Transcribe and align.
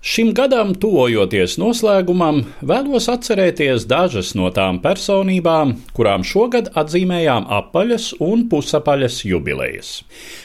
Šim 0.00 0.30
gadam, 0.32 0.70
tuvojoties 0.80 1.58
noslēgumam, 1.60 2.38
vēlos 2.64 3.04
atcerēties 3.12 3.82
dažas 3.84 4.30
no 4.32 4.48
tām 4.56 4.78
personībām, 4.80 5.74
kurām 5.92 6.24
šogad 6.24 6.70
atzīmējām 6.80 7.44
apaļas 7.52 8.06
un 8.24 8.46
pusapaļas 8.48 9.18
jubilejas. 9.28 9.90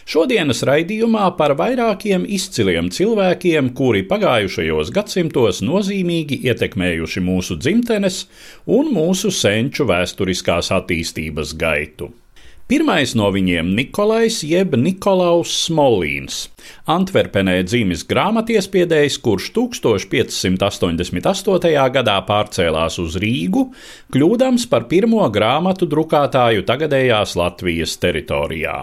Šodienas 0.04 0.60
raidījumā 0.68 1.30
par 1.40 1.56
vairākiem 1.56 2.26
izciliem 2.28 2.92
cilvēkiem, 2.92 3.72
kuri 3.80 4.04
pagājušajos 4.12 4.92
gadsimtos 4.92 5.64
nozīmīgi 5.64 6.42
ietekmējuši 6.52 7.24
mūsu 7.24 7.56
dzimtenes 7.56 8.26
un 8.68 8.92
mūsu 8.92 9.32
senču 9.32 9.88
vēsturiskās 9.88 10.74
attīstības 10.82 11.56
gaitu. 11.56 12.12
Pirmais 12.68 13.12
no 13.16 13.32
viņiem- 13.32 13.72
Nikolais 13.80 14.44
jeb 14.44 14.76
Nikolaus 14.76 15.52
Smolīns, 15.68 16.48
Antverpenē 16.86 17.64
dzimis 17.66 18.04
grāmatiespiedējs, 18.06 19.16
kurš 19.26 19.48
1588. 19.56 21.72
gadā 21.96 22.18
pārcēlās 22.28 23.00
uz 23.02 23.16
Rīgu, 23.22 23.64
kļūdams 24.14 24.68
par 24.70 24.86
pirmo 24.92 25.24
grāmatu 25.34 25.88
drukātāju 25.90 26.62
tagadējās 26.68 27.34
Latvijas 27.40 27.96
teritorijā. 28.02 28.76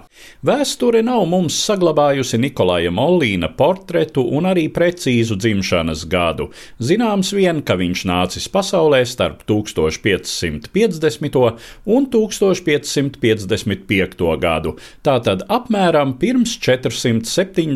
Vēsture 0.46 1.02
nav 1.06 1.22
mums 1.30 1.54
saglabājusi 1.66 2.38
Nikolaja 2.42 2.90
Mollīna 2.94 3.48
portretu 3.56 4.22
un 4.34 4.42
arī 4.50 4.64
precīzu 4.72 5.36
dzimšanas 5.38 6.06
gadu. 6.10 6.50
Zināms 6.82 7.32
vien, 7.36 7.62
ka 7.62 7.74
viņš 7.78 8.04
nācis 8.10 8.48
pasaulē 8.52 9.04
starp 9.06 9.42
1550. 9.48 11.52
un 11.86 12.06
1555. 12.10 14.36
gadu, 14.42 14.76
tātad 15.06 15.42
apmēram 15.46 16.18
pirms 16.18 16.58
470 16.62 17.71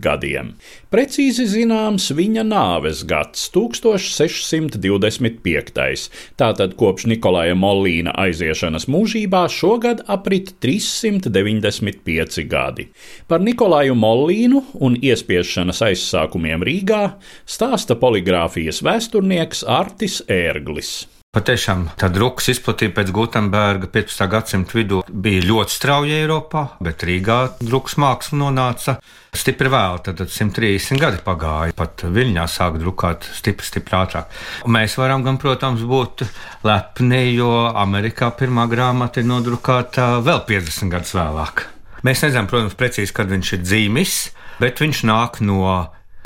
gadiem. 0.00 0.54
Precīzi 0.90 1.46
zināms 1.46 2.10
viņa 2.14 2.42
nāves 2.46 3.04
gads- 3.06 3.48
1625. 3.54 6.10
Tātad 6.36 6.74
kopš 6.74 7.06
Nikolaja 7.06 7.54
Mollīna 7.54 8.12
aiziešanas 8.16 8.86
mūžībā 8.86 9.48
šogad 9.48 10.00
aprit 10.08 10.52
395 10.60 12.44
gadi. 12.48 12.88
Par 13.28 13.40
Nikolaju 13.40 13.94
Mollīnu 13.94 14.64
un 14.80 14.96
iespiešanas 14.96 15.80
aizsākumiem 15.80 16.62
Rīgā 16.62 17.12
stāsta 17.46 17.94
poligrāfijas 17.94 18.82
vēsturnieks 18.82 19.64
Artis 19.66 20.22
Ērglis. 20.28 21.06
Patiešām 21.30 21.84
tā 21.94 22.08
drukas 22.10 22.48
izplatība 22.50 22.96
pēc 22.96 23.10
Gutenberga 23.14 23.86
15. 23.94 24.24
gadsimta 24.32 24.74
vidū 24.74 24.96
bija 25.06 25.44
ļoti 25.46 25.74
strauja 25.76 26.16
Eiropā, 26.24 26.62
bet 26.82 27.04
Rīgā 27.06 27.36
drukas 27.60 27.94
māksla 28.02 28.38
nonāca 28.40 28.96
stipri 29.38 29.70
vēl. 29.70 30.00
Tad 30.08 30.24
130 30.24 30.98
gadi 30.98 31.20
pagāja, 31.22 31.76
pat 31.78 32.02
Viļņā 32.02 32.48
sāk 32.50 32.80
drukāt 32.82 33.28
stipri, 33.30 33.68
stipri 33.68 33.94
ātrāk. 34.00 34.34
Mēs 34.66 34.98
varam 34.98 35.22
gan, 35.22 35.38
protams, 35.38 35.86
būt 35.86 36.26
lepni, 36.66 37.22
jo 37.36 37.52
Amerikā 37.78 38.32
pirmā 38.34 38.66
grāmata 38.74 39.22
ir 39.22 39.30
nodrukāta 39.30 40.16
vēl 40.26 40.42
50 40.50 40.90
gadus 40.96 41.14
vēlāk. 41.14 41.62
Mēs 42.02 42.26
nezinām, 42.26 42.50
protams, 42.50 42.74
precīzi, 42.74 43.14
kad 43.14 43.30
viņš 43.30 43.54
ir 43.54 43.62
dzīvis, 43.68 44.18
bet 44.58 44.82
viņš 44.82 45.06
nāk 45.06 45.38
no 45.46 45.62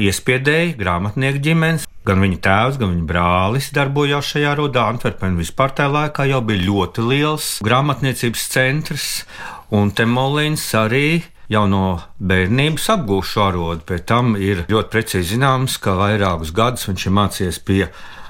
iespiedēja 0.01 0.77
grāmatnieku 0.79 1.43
ģimenes. 1.45 1.89
Gan 2.05 2.21
viņa 2.21 2.39
tēvs, 2.45 2.79
gan 2.81 2.91
viņa 2.93 3.07
brālis 3.09 3.71
darbojās 3.73 4.33
šajā 4.35 4.55
rodā. 4.59 4.89
Antverpenē 4.93 5.41
vispār 5.41 5.73
tajā 5.77 5.93
laikā 5.95 6.27
jau 6.29 6.41
bija 6.45 6.67
ļoti 6.67 7.05
liels 7.09 7.53
grāmatniecības 7.65 8.49
centrs, 8.53 9.07
un 9.73 9.95
Temolīns 9.97 10.67
arī 10.77 11.23
jau 11.53 11.65
no 11.69 11.85
bērnības 12.21 12.91
apgūst 12.97 13.35
šo 13.37 13.47
arodu. 13.49 13.87
Pēc 13.89 14.05
tam 14.11 14.35
ir 14.37 14.65
ļoti 14.69 14.93
precīzi 14.93 15.37
zināms, 15.37 15.79
ka 15.81 15.97
vairākus 16.01 16.53
gadus 16.57 16.89
viņš 16.91 17.09
ir 17.09 17.17
mācījies 17.21 17.63
pie 17.65 17.83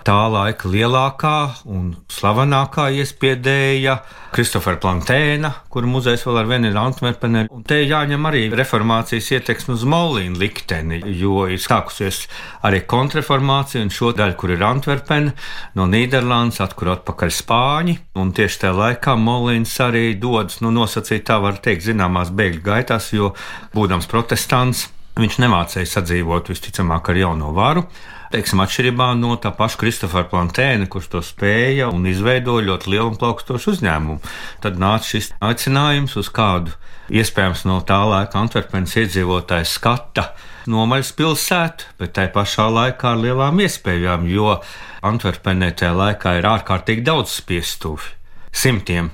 tā 0.05 0.27
laika 0.29 0.69
lielākā 0.69 1.37
un 1.73 1.95
slavenākā 2.13 2.91
iespiedēja 3.01 3.97
Kristofera 4.35 4.77
Plantēna, 4.83 5.51
kura 5.73 5.89
muzejs 5.89 6.25
vēl 6.27 6.41
ar 6.43 6.49
vienu 6.51 6.69
ir 6.69 6.79
Antverpenē. 6.79 7.45
Un 7.55 7.65
te 7.67 7.79
jāņem 7.81 8.29
arī 8.29 8.43
reformācijas 8.53 9.31
ietekme 9.39 9.77
uz 9.77 9.85
Molīnu 9.89 10.41
likteni, 10.41 11.01
jo 11.17 11.47
ir 11.49 11.63
sākusies 11.63 12.25
arī 12.67 12.83
kontrreformācija, 12.91 13.85
un 13.85 13.93
šo 13.95 14.13
daļu, 14.17 14.37
kur 14.41 14.55
ir 14.55 14.65
Antverpena, 14.67 15.33
no 15.79 15.89
Nīderlandes 15.91 16.61
atkur 16.65 16.95
atpakaļ 16.97 17.35
Spāņi, 17.39 17.99
un 18.21 18.35
tieši 18.37 18.65
tajā 18.65 18.79
laikā 18.81 19.17
Molīns 19.21 19.77
arī 19.85 20.11
dodas, 20.21 20.61
nu 20.65 20.75
nosacīt 20.75 21.29
tā 21.31 21.39
var 21.45 21.63
teikt, 21.65 21.87
zināmās 21.89 22.35
bēgļu 22.35 22.65
gaitās, 22.67 23.13
jo 23.17 23.33
būdams 23.77 24.11
protestants, 24.11 24.89
viņš 25.15 25.39
nemācēja 25.45 25.89
sadzīvot 25.89 26.51
visticamāk 26.51 27.13
ar 27.13 27.23
jauno 27.23 27.55
varu 27.55 27.87
teiksim, 28.33 28.63
atšķirībā 28.65 29.11
no 29.19 29.35
tā 29.41 29.53
paša 29.55 29.81
Kristofera 29.81 30.29
Plantēna, 30.31 30.89
kurš 30.91 31.11
to 31.13 31.23
spēja 31.25 31.91
un 31.93 32.07
izveidoja 32.09 32.69
ļoti 32.71 32.95
lielu 32.95 33.11
un 33.13 33.21
plaukstošu 33.21 33.75
uzņēmumu. 33.75 34.21
Tad 34.65 34.81
nāca 34.81 35.11
šis 35.11 35.33
aicinājums 35.45 36.17
uz 36.21 36.31
kādu 36.33 36.75
iespējams 37.13 37.65
no 37.69 37.81
tā 37.85 38.01
laika 38.09 38.41
Antverpenes 38.41 38.95
iedzīvotāju 39.03 39.69
skata 39.69 40.31
nomaļas 40.71 41.13
pilsētu, 41.19 41.91
bet 42.01 42.15
tai 42.17 42.29
pašā 42.33 42.69
laikā 42.73 43.13
ar 43.13 43.21
lielām 43.21 43.61
iespējām, 43.65 44.25
jo 44.31 44.57
Antverpenē 45.05 45.75
tajā 45.77 45.93
laikā 45.99 46.39
ir 46.39 46.49
ārkārtīgi 46.49 47.05
daudz 47.05 47.37
spiestuvi- 47.43 48.15
simtiem. 48.65 49.11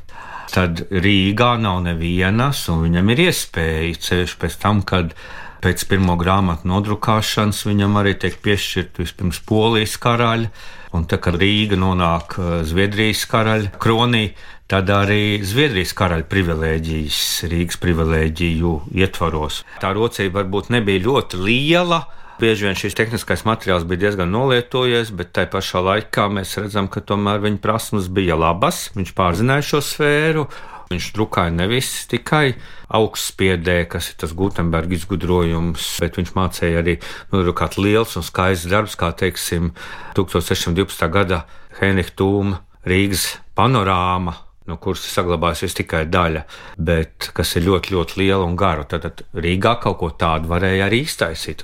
Tad 0.51 0.83
Rīgā 0.91 1.53
nav 1.63 1.83
nevienas, 1.85 2.69
un 2.69 2.83
viņam 2.83 3.11
ir 3.13 3.19
iespēja 3.29 3.99
ceļš 4.07 4.37
pēc 4.39 4.59
tam, 4.59 4.83
kad 4.83 5.15
Pēc 5.61 5.83
pirmo 5.91 6.15
grāmatu 6.17 6.65
nodrukāšanas 6.71 7.67
viņam 7.69 7.99
arī 8.01 8.15
tiek 8.17 8.39
piešķirta 8.41 9.03
vispirms 9.03 9.43
Polijas 9.45 9.99
karaļa, 10.01 10.49
un 10.97 11.05
tā 11.05 11.19
kā 11.21 11.35
Rīga 11.35 11.77
nonāk 11.77 12.39
eh, 12.41 12.55
Zviedrijas 12.65 13.27
karaļa 13.29 13.75
kronī, 13.83 14.31
tad 14.71 14.89
arī 14.95 15.43
Zviedrijas 15.45 15.93
karaļa 15.99 16.25
privilēģijas, 16.33 17.21
Rīgas 17.53 17.77
privilēģiju 17.83 18.73
ietvaros. 19.03 19.61
Tā 19.83 19.93
rocība 19.99 20.41
varbūt 20.41 20.73
nebija 20.73 21.05
ļoti 21.11 21.45
liela. 21.45 22.07
Bieži 22.41 22.65
vien 22.65 22.79
šis 22.79 22.97
tehniskais 22.97 23.45
materiāls 23.45 23.85
bija 23.85 24.07
diezgan 24.07 24.33
nolietojies, 24.33 25.11
bet 25.13 25.35
tai 25.37 25.45
pašā 25.53 25.83
laikā 25.85 26.31
mēs 26.33 26.57
redzam, 26.57 26.89
ka 26.89 27.05
tomēr 27.05 27.43
viņa 27.45 27.61
prasmes 27.61 28.09
bija 28.09 28.39
labas. 28.41 28.87
Viņš 28.97 29.13
pārzināja 29.19 29.67
šo 29.75 29.85
sfēru, 29.85 30.47
Viņš 30.91 31.13
drukāja 31.15 31.53
nevis 31.55 31.89
tikai 32.11 32.57
augstspiedē, 32.99 33.85
kas 33.87 34.09
ir 34.11 34.17
tas 34.19 34.33
Gutenberga 34.35 34.97
izgudrojums, 34.97 35.85
bet 36.03 36.17
viņš 36.19 36.33
mācīja 36.35 36.81
arī 36.81 36.97
nodrukāt 37.31 37.77
liels 37.79 38.17
un 38.19 38.25
skaists 38.27 38.67
darbs, 38.67 38.97
kā 38.99 39.13
teiksim 39.15 39.69
1612. 40.19 41.05
gada 41.15 41.45
Henricha 41.79 42.17
Tūma 42.19 42.59
Rīgas 42.83 43.37
panorāma 43.55 44.35
no 44.67 44.81
kuras 44.83 45.05
saglabājusies 45.13 45.79
tikai 45.79 46.01
daļa, 46.11 46.43
bet 46.83 47.29
kas 47.37 47.55
ir 47.55 47.69
ļoti, 47.69 47.95
ļoti 47.95 48.19
liela 48.25 48.49
un 48.49 48.57
gara. 48.59 48.83
Tad 48.83 49.23
Rīgā 49.31 49.77
kaut 49.85 50.01
ko 50.01 50.09
tādu 50.11 50.51
varēja 50.51 50.89
arī 50.89 51.05
iztaisīt. 51.05 51.63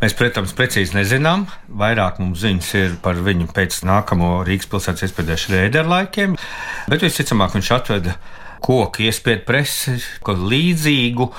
Mēs, 0.00 0.16
protams, 0.18 0.56
precīzi 0.58 0.98
nezinām. 0.98 1.46
Vairāk 1.70 2.18
mums 2.18 2.42
ziņas 2.42 2.72
ir 2.82 2.98
par 3.04 3.22
viņu 3.22 3.46
pēc 3.54 3.78
nākamo 3.86 4.40
Rīgas 4.48 4.66
pilsētas 4.74 5.06
iespējas 5.06 5.46
rēderu 5.54 5.94
laikiem, 5.94 6.34
bet 6.90 7.06
visticamāk 7.06 7.54
viņš 7.54 7.72
atveda 7.78 8.16
koku 8.64 9.06
iespiedu 9.06 9.44
presi, 9.46 9.96
ko 10.24 10.36
līdzīgu, 10.36 11.30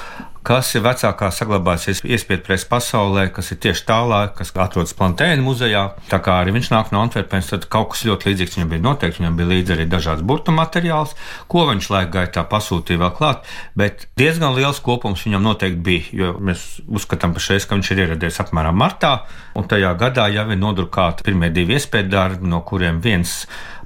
kas 0.47 0.69
ir 0.77 0.83
vecākā 0.85 1.27
saglabājusies 1.33 2.05
iespiedprēs 2.07 2.63
pasaulē, 2.69 3.25
kas 3.35 3.51
ir 3.51 3.59
tieši 3.65 3.83
tālāk, 3.89 4.37
kas 4.37 4.53
atrodas 4.55 4.95
Plantēna 4.95 5.43
muzejā. 5.43 5.81
Tā 6.07 6.21
kā 6.23 6.37
arī 6.39 6.53
viņš 6.55 6.69
nāk 6.71 6.93
no 6.93 7.01
Antverpenes, 7.03 7.49
tad 7.51 7.67
kaut 7.71 7.91
kas 7.91 8.05
ļoti 8.07 8.29
līdzīgs 8.29 8.55
viņam 8.55 8.71
bija 8.71 8.85
noteikti. 8.85 9.19
Viņam 9.19 9.37
bija 9.41 9.51
līdzi 9.51 9.75
arī 9.75 9.87
dažāds 9.91 10.23
burtu 10.27 10.55
materiāls, 10.55 11.17
ko 11.51 11.65
viņš 11.67 11.91
laika 11.91 12.13
gaitā 12.15 12.45
pasūtīja 12.47 13.03
vēl 13.03 13.13
klāt, 13.19 13.43
bet 13.75 14.07
diezgan 14.19 14.55
liels 14.55 14.79
kopums 14.83 15.25
viņam 15.27 15.43
noteikti 15.49 15.83
bija, 15.83 16.09
jo 16.21 16.33
mēs 16.39 16.67
uzskatām 16.87 17.35
pašreiz, 17.35 17.67
ka 17.67 17.75
viņš 17.75 17.91
ir 17.91 18.05
ieradies 18.05 18.39
apmēram 18.45 18.79
martā, 18.79 19.17
un 19.57 19.67
tajā 19.67 19.91
gadā 19.99 20.29
jau 20.31 20.47
ir 20.47 20.61
nodrukāti 20.61 21.27
pirmie 21.27 21.51
divi 21.51 21.75
iespēju 21.75 22.13
darbi, 22.13 22.47
no 22.47 22.63
kuriem 22.63 23.03
viens 23.03 23.41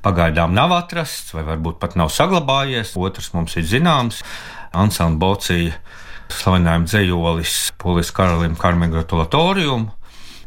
pagaidām 0.06 0.53
nav 0.57 0.74
atrasts, 0.75 1.33
vai 1.36 1.45
varbūt 1.48 1.80
pat 1.81 1.95
nav 2.00 2.12
saglabājies. 2.13 2.95
Otrs 2.98 3.31
mums 3.36 3.56
ir 3.57 3.68
zināms- 3.69 4.21
Ansāna 4.81 5.19
Bocija, 5.19 5.74
slavenājuma 6.31 6.88
dzējolis 6.88 7.71
Polijas 7.77 8.12
karalim 8.15 8.56
Karmen 8.56 8.92
Gratulatorijumu. 8.92 9.92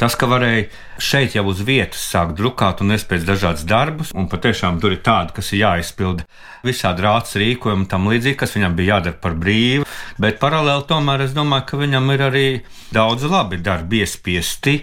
Tas, 0.00 0.16
ka 0.18 0.26
varēja 0.26 0.66
šeit 0.98 1.36
jau 1.36 1.44
uz 1.50 1.60
vietas 1.66 2.02
sākt 2.10 2.34
drukāt 2.38 2.82
un 2.82 2.94
iespējas 2.96 3.26
dažādas 3.28 3.66
darbus, 3.68 4.10
un 4.14 4.26
patiešām 4.30 4.80
tur 4.82 4.96
ir 4.96 5.02
tādi, 5.06 5.34
kas 5.36 5.52
ir 5.52 5.62
jāizpilda 5.62 6.26
visādi 6.66 7.04
rāts 7.04 7.36
rīkojumi 7.38 7.86
tam 7.90 8.08
līdzīgi, 8.10 8.38
kas 8.40 8.56
viņam 8.56 8.74
bija 8.78 8.96
jādara 8.96 9.20
par 9.22 9.36
brīvu, 9.38 9.86
bet 10.18 10.40
paralēli 10.42 10.88
tomēr 10.90 11.26
es 11.26 11.36
domāju, 11.36 11.68
ka 11.70 11.80
viņam 11.84 12.10
ir 12.14 12.24
arī 12.28 12.46
daudz 12.94 13.26
labi 13.30 13.60
darbi 13.62 14.02
iespiesti. 14.02 14.80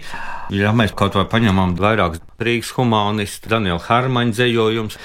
Ja 0.52 0.72
mēs 0.76 0.94
kaut 0.96 1.16
vai 1.18 1.26
paņemam 1.28 1.76
vairākus 1.80 2.22
Rīgas 2.42 2.72
humanistu, 2.76 3.52
Daniela 3.52 3.80
Harmaņa 3.84 4.34
dzējojums, 4.36 4.98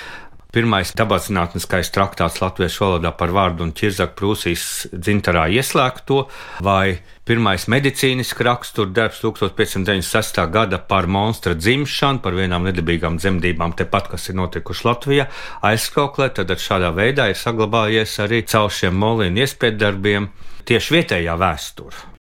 Pirmais 0.48 0.94
dabaszinātniskais 0.96 1.90
traktāts 1.92 2.40
latviešu 2.40 2.86
valodā 2.86 3.12
par 3.20 3.34
vārdu 3.36 3.66
un 3.66 3.74
ķirzaku 3.76 4.16
Prūsijas 4.16 4.88
dzintarā 4.96 5.44
ieslēgto, 5.52 6.22
vai 6.64 7.02
pirmais 7.28 7.68
medicīnisks 7.68 8.46
rakstur 8.48 8.88
darbs 8.96 9.20
1596. 9.26 10.42
gada 10.56 10.80
par 10.80 11.12
monstra 11.12 11.52
dzimšanu, 11.52 12.24
par 12.24 12.40
vienām 12.40 12.64
nedabīgām 12.72 13.20
dzemdībām, 13.20 13.76
tepat, 13.76 14.08
kas 14.16 14.32
ir 14.32 14.40
notikuši 14.40 14.88
Latvijā, 14.88 15.30
aizskauklē, 15.68 16.32
tad 16.40 16.56
šādā 16.56 16.96
veidā 16.96 17.28
ir 17.28 17.40
saglabājies 17.40 18.16
arī 18.24 18.46
caur 18.48 18.72
šiem 18.72 18.96
molīnu 19.04 19.44
iespējdarbiem 19.44 20.32
tieši 20.64 20.96
vietējā 20.96 21.36
vēsture. 21.44 22.17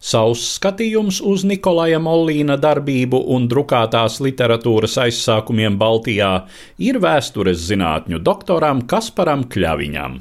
Savs 0.00 0.44
skatījums 0.56 1.22
uz 1.24 1.44
Nikolaja 1.48 1.98
Mollīna 2.02 2.58
darbību 2.60 3.22
un 3.34 3.48
drukātās 3.50 4.20
literatūras 4.24 4.98
aizsākumiem 5.06 5.78
Baltijā 5.80 6.32
ir 6.78 7.00
vēstures 7.02 7.64
zinātņu 7.70 8.20
doktoram 8.20 8.84
Kasparam 8.86 9.48
Kļaviņam. 9.50 10.20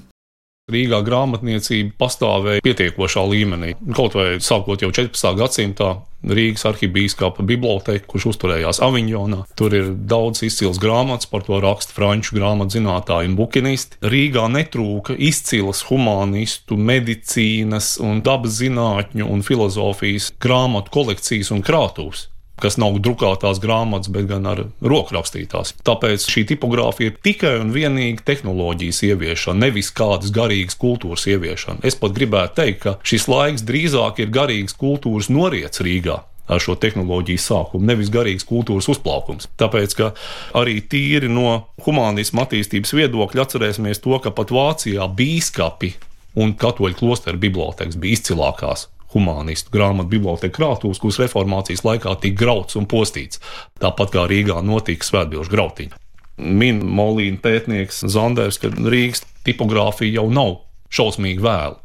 Rīgā 0.66 0.98
grāmatniecība 1.06 1.94
pastāvēja 2.02 2.64
pietiekošā 2.66 3.22
līmenī. 3.30 3.76
Kaut 3.94 4.16
vai 4.18 4.40
sākot 4.42 4.82
jau 4.82 4.90
14. 4.90 5.36
gadsimtā 5.38 5.92
Rīgas 6.26 6.66
arhibīskapa 6.66 7.46
biblioteka, 7.46 8.08
kurš 8.10 8.32
uzturējās 8.32 8.82
Aviņonā. 8.82 9.44
Tur 9.54 9.76
ir 9.78 9.92
daudz 9.94 10.42
izcils 10.48 10.82
grāmatas, 10.82 11.30
par 11.30 11.46
to 11.46 11.62
raksta 11.62 11.94
franču 11.94 12.34
grāmatzinātāji 12.40 13.30
un 13.30 13.38
bukinisti. 13.38 14.02
Rīgā 14.02 14.48
netrūka 14.58 15.14
izcilas 15.14 15.86
humanistu, 15.92 16.82
medicīnas 16.82 18.00
un 18.02 18.26
dabas 18.26 18.58
zinātņu 18.58 19.30
un 19.30 19.46
filozofijas 19.46 20.34
grāmatu 20.42 20.98
kolekcijas 20.98 21.54
un 21.54 21.62
krātuves 21.62 22.32
kas 22.62 22.78
nav 22.82 23.00
drukātās 23.04 23.60
grāmatas, 23.64 24.12
bet 24.14 24.30
gan 24.30 24.48
ar 24.50 24.64
rokrakstītās. 24.84 25.76
Tāpēc 25.86 26.28
šī 26.32 26.46
tipogrāfija 26.54 27.12
ir 27.12 27.18
tikai 27.26 27.56
un 27.62 27.74
vienīgi 27.76 28.24
tehnoloģijas 28.28 29.02
ieviešana, 29.10 29.68
nevis 29.68 29.92
kādas 29.96 30.32
garīgas 30.36 30.80
kultūras 30.80 31.28
ieviešana. 31.32 31.84
Es 31.88 32.00
pat 32.00 32.16
gribētu 32.16 32.62
teikt, 32.62 32.80
ka 32.86 32.96
šis 33.04 33.28
laiks 33.32 33.66
drīzāk 33.68 34.24
ir 34.24 34.32
garīgas 34.36 34.78
kultūras 34.80 35.32
noriets 35.34 35.84
Rīgā 35.84 36.22
ar 36.46 36.62
šo 36.62 36.76
tehnoloģiju 36.78 37.42
sākumu, 37.42 37.88
nevis 37.90 38.12
garīgs 38.14 38.46
kultūras 38.48 38.90
uzplaukums. 38.94 39.50
Tāpēc, 39.60 39.96
ka 39.98 40.12
arī 40.58 40.78
tīri 40.86 41.30
no 41.32 41.66
humanisma 41.86 42.46
attīstības 42.46 42.94
viedokļa 43.00 43.48
atcerēsimies 43.48 44.04
to, 44.04 44.20
ka 44.22 44.34
pat 44.36 44.54
Vācijā 44.54 45.10
bīskapi 45.18 45.96
un 46.42 46.54
katoļu 46.60 47.00
klosteru 47.00 47.42
bibliotekas 47.42 47.98
bija 47.98 48.20
izcilākās 48.20 48.90
humanistu 49.16 49.72
grāmatu 49.74 50.12
biblioteka 50.12 50.54
krātuves, 50.58 51.00
kuras 51.02 51.22
reformācijas 51.24 51.86
laikā 51.88 52.18
tika 52.22 52.42
grauts 52.44 52.78
un 52.80 52.88
postīts, 52.92 53.42
tāpat 53.82 54.14
kā 54.16 54.28
Rīgā 54.30 54.60
notika 54.66 55.08
svētbilžu 55.08 55.54
grautiņa. 55.54 56.02
Min 56.36 56.82
Molīna 56.84 57.40
pētnieks 57.44 58.04
Zanders, 58.12 58.60
ka 58.60 58.74
Rīgas 58.76 59.24
tipogrāfija 59.48 60.20
jau 60.20 60.28
nav 60.34 60.58
šausmīgi 60.94 61.44
vēlu. 61.44 61.80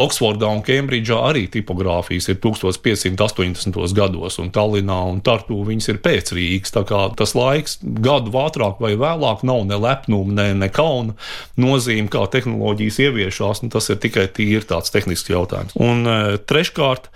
Oksfordā 0.00 0.48
un 0.50 0.62
Kembridžā 0.66 1.20
arī 1.28 1.44
tipogrāfijas 1.52 2.26
ir 2.32 2.40
1580. 2.42 3.76
gados, 3.94 4.38
un 4.42 4.50
Tallinā 4.54 4.96
un 5.10 5.20
Tartu 5.24 5.60
viņas 5.66 5.92
ir 5.92 6.00
pēc 6.02 6.32
Rīgas. 6.34 6.74
Tā 6.74 6.82
kā 6.88 7.04
tas 7.14 7.36
laiks 7.38 7.78
gadu 7.82 8.34
ātrāk 8.42 8.82
vai 8.82 8.94
vēlāk 8.98 9.44
nav 9.46 9.62
ne 9.68 9.78
lepnuma, 9.78 10.34
ne, 10.40 10.48
ne 10.64 10.70
kauna 10.72 11.14
nozīme, 11.60 12.10
kā 12.10 12.26
tehnoloģijas 12.32 13.00
ieviešās, 13.06 13.62
un 13.62 13.74
tas 13.74 13.90
ir 13.92 14.02
tikai 14.02 14.26
tīri 14.34 14.66
tāds 14.66 14.90
tehnisks 14.94 15.30
jautājums. 15.30 15.78
Un 15.78 16.02
e, 16.10 16.18
treškārt, 16.42 17.10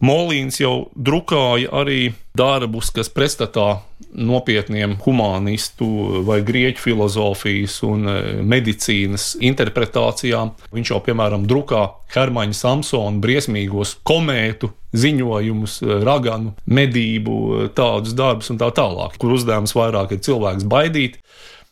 Molīns 0.00 0.56
jau 0.62 0.88
drukāja 0.96 1.68
arī 1.76 2.14
darbus, 2.36 2.88
kas 2.94 3.10
pretstatā 3.12 3.82
nopietniem 4.16 4.96
humanistu 5.04 5.86
vai 6.24 6.40
grieķu 6.46 6.82
filozofijas 6.82 7.76
un 7.86 8.08
e, 8.08 8.14
medicīnas 8.40 9.34
interpretācijām. 9.44 10.54
Viņš 10.72 10.92
jau, 10.94 11.00
piemēram, 11.04 11.44
drukā 11.50 11.84
Hermaņa 12.14 12.56
Samsona 12.56 13.20
briesmīgos 13.22 13.98
komētu 14.08 14.72
ziņojumus, 14.96 15.76
e, 15.84 16.00
raganu, 16.08 16.54
medību, 16.64 17.36
e, 17.36 17.70
tādus 17.76 18.16
darbus 18.16 18.50
un 18.54 18.60
tā 18.62 18.72
tālāk, 18.74 19.20
kur 19.20 19.36
uzdevums 19.36 19.76
vairāk 19.76 20.16
ir 20.16 20.24
cilvēks 20.26 20.66
baidīt 20.70 21.20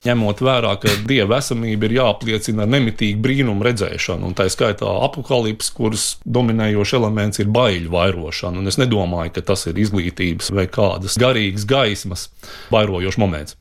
ņemot 0.06 0.42
vērā, 0.44 0.74
ka 0.78 0.92
dieva 1.08 1.40
esamība 1.42 1.88
ir 1.88 1.96
jāapliecina 1.98 2.64
ar 2.64 2.70
nemitīgu 2.70 3.18
brīnumu 3.24 3.66
redzēšanu, 3.66 4.28
un 4.30 4.36
tā 4.38 4.46
skaitā 4.52 4.90
apakālips, 5.08 5.72
kuras 5.74 6.08
dominējošs 6.22 6.94
elements 7.00 7.42
ir 7.42 7.50
baiļu 7.54 7.90
vairošana. 7.94 8.62
Un 8.62 8.70
es 8.70 8.78
nedomāju, 8.78 9.34
ka 9.34 9.46
tas 9.50 9.66
ir 9.66 9.80
izglītības 9.82 10.52
vai 10.54 10.68
kādas 10.70 11.18
garīgas 11.18 11.66
gaismas 11.68 12.28
vairojošs 12.74 13.18
moments. 13.18 13.58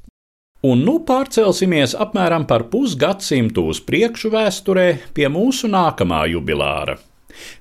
Un 0.66 0.82
nu 0.86 0.98
pārcelsimies 1.06 1.94
apmēram 1.98 2.48
par 2.50 2.66
pusgadsimtu 2.72 3.68
uz 3.72 3.82
priekšu 3.86 4.32
vēsturē 4.34 4.88
pie 5.18 5.30
mūsu 5.30 5.70
nākamā 5.70 6.26
jubilāra. 6.34 6.98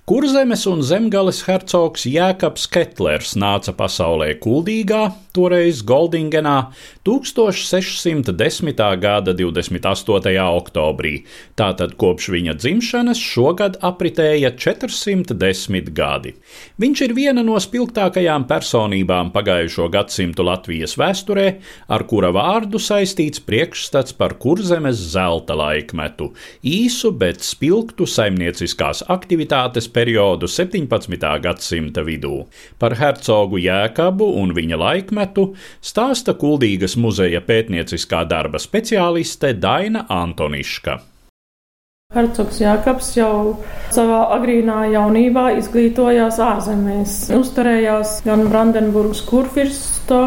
Kurzemes 0.09 0.63
un 0.71 0.81
zemgales 0.87 1.43
hercogs 1.45 2.07
Jēkabs 2.09 2.65
Ketlers 2.73 3.35
nāca 3.37 3.75
pasaulē 3.77 4.31
Kuldīgā, 4.41 5.11
toreiz 5.37 5.83
Goldingenā, 5.87 6.73
1610. 7.07 8.81
gada 9.01 9.35
28. 9.37 10.33
oktobrī. 10.57 11.15
Tātad 11.59 11.95
kopš 12.01 12.31
viņa 12.35 12.57
dzimšanas 12.59 13.21
šogad 13.21 13.79
apritēja 13.85 14.55
410 14.57 15.93
gadi. 15.97 16.35
Viņš 16.81 17.03
ir 17.07 17.15
viena 17.17 17.45
no 17.47 17.59
spilgtākajām 17.61 18.47
personībām 18.49 19.33
pagājušo 19.35 19.91
gadsimtu 19.93 20.47
Latvijas 20.47 20.97
vēsturē, 20.99 21.47
ar 21.93 22.07
kura 22.09 22.33
vārdu 22.35 22.81
saistīts 22.83 23.43
priekšstats 23.45 24.17
par 24.17 24.37
kurzemes 24.41 24.99
zelta 25.13 25.57
laikmetu, 25.59 26.33
īsu, 26.65 27.13
bet 27.13 27.45
spilgtu 27.45 28.09
saimnieciskās 28.09 29.05
aktivitātes 29.13 29.91
periodu 29.93 30.49
17. 30.51 31.29
gadsimta 31.45 32.05
vidū. 32.07 32.45
Par 32.81 32.97
hercogu 32.99 33.61
Jēkabu 33.61 34.33
un 34.41 34.55
viņa 34.57 34.81
laikmetu 34.81 35.26
stāsta 35.85 36.35
Kuldīgas 36.39 36.97
muzeja 37.01 37.41
pētnieciskā 37.41 38.25
darba 38.29 38.61
speciāliste 38.63 39.55
Daina 39.59 40.07
Antoniška. 40.09 41.01
Hercogs 42.15 42.61
Jākaps 42.63 43.09
jau 43.17 43.57
savā 43.91 44.21
agrīnā 44.37 44.85
jaunībā 44.93 45.49
izglītojās 45.59 46.39
ārzemēs. 46.39 47.17
Uzturējās 47.35 48.21
gan 48.25 48.47
Brandenburgas 48.47 49.25
kurfirsta 49.27 50.21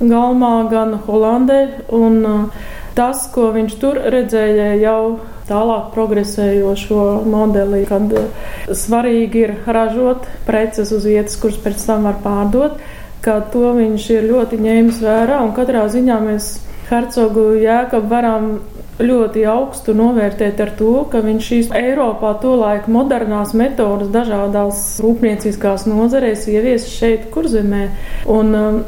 galmā, 0.00 0.54
gan 0.72 0.96
Holandē. 1.06 1.60
Un 1.94 2.18
uh, 2.26 2.64
tas, 2.98 3.28
ko 3.32 3.50
viņš 3.54 3.76
tur 3.80 4.00
redzēja, 4.12 4.72
jau 4.82 5.20
tālāk 5.50 5.90
progresējošo 5.94 7.04
modeli, 7.30 7.82
kad 7.88 8.12
eh, 8.14 8.28
svarīgi 8.76 9.44
ir 9.46 9.54
ražot 9.66 10.28
preces 10.46 10.92
uz 10.94 11.06
vietas, 11.08 11.38
kuras 11.40 11.58
pēc 11.62 11.86
tam 11.86 12.06
var 12.08 12.20
pārdot, 12.24 12.78
ka 13.24 13.40
to 13.52 13.72
viņš 13.76 14.10
ir 14.16 14.28
ļoti 14.30 14.60
ņēmis 14.64 15.00
vērā 15.04 15.40
katrā 15.56 15.86
ziņā 15.92 16.18
mēs 16.24 16.50
Hercogu 16.90 17.52
Jēkabu 17.60 18.08
varam 18.10 18.46
ļoti 19.00 19.44
augstu 19.48 19.94
novērtēt 19.96 20.60
ar 20.60 20.72
to, 20.76 20.92
ka 21.12 21.22
viņš 21.24 21.50
šīs 21.50 21.68
Eiropā 21.76 22.34
tolaik 22.42 22.88
modernās 22.90 23.54
metodas 23.56 24.10
dažādās 24.12 24.82
rūpnieciskās 25.04 25.86
nozarēs 25.88 26.48
ievies 26.50 26.88
šeit 26.90 27.30
kurzemē. 27.34 27.86
Un, 28.28 28.56
um, 28.56 28.80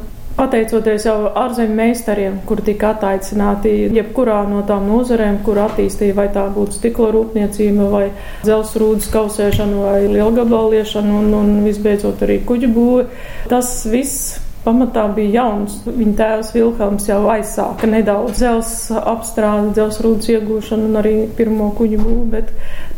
Pateicoties 0.43 1.05
jau 1.07 1.29
ārzemju 1.39 1.75
meistariem, 1.79 2.41
kuri 2.49 2.65
tika 2.67 2.89
attaicināti 2.97 3.71
jebkurā 3.95 4.41
no 4.51 4.65
tām 4.67 4.89
nozarēm, 4.91 5.39
kur 5.47 5.61
attīstīja, 5.63 6.17
vai 6.19 6.25
tā 6.35 6.49
būtu 6.51 6.81
stikla 6.81 7.13
rūpniecība, 7.15 7.87
vai 7.93 8.05
dzelsrūdas 8.43 9.07
kausēšana, 9.15 9.85
vai 9.85 10.01
lielgabaliešana, 10.11 11.21
un, 11.21 11.31
un 11.39 11.53
visbeidzot 11.69 12.27
arī 12.27 12.41
kuģu 12.49 12.73
būve, 12.75 13.07
tas 13.53 13.71
viss 13.93 14.42
pamatā 14.65 15.07
bija 15.17 15.43
jauns. 15.43 15.81
Viņa 15.87 16.15
tēvs 16.19 16.53
Vilhelms 16.55 17.09
jau 17.11 17.21
aizsāka 17.33 17.89
nedaudz 17.91 18.39
dzelzs 18.39 18.93
apstrādi, 18.99 19.75
dzelzs 19.77 20.31
iegūšanu 20.37 20.89
un 20.91 21.01
arī 21.03 21.15
pirmo 21.37 21.73
kuģu 21.79 22.01
būvu, 22.03 22.43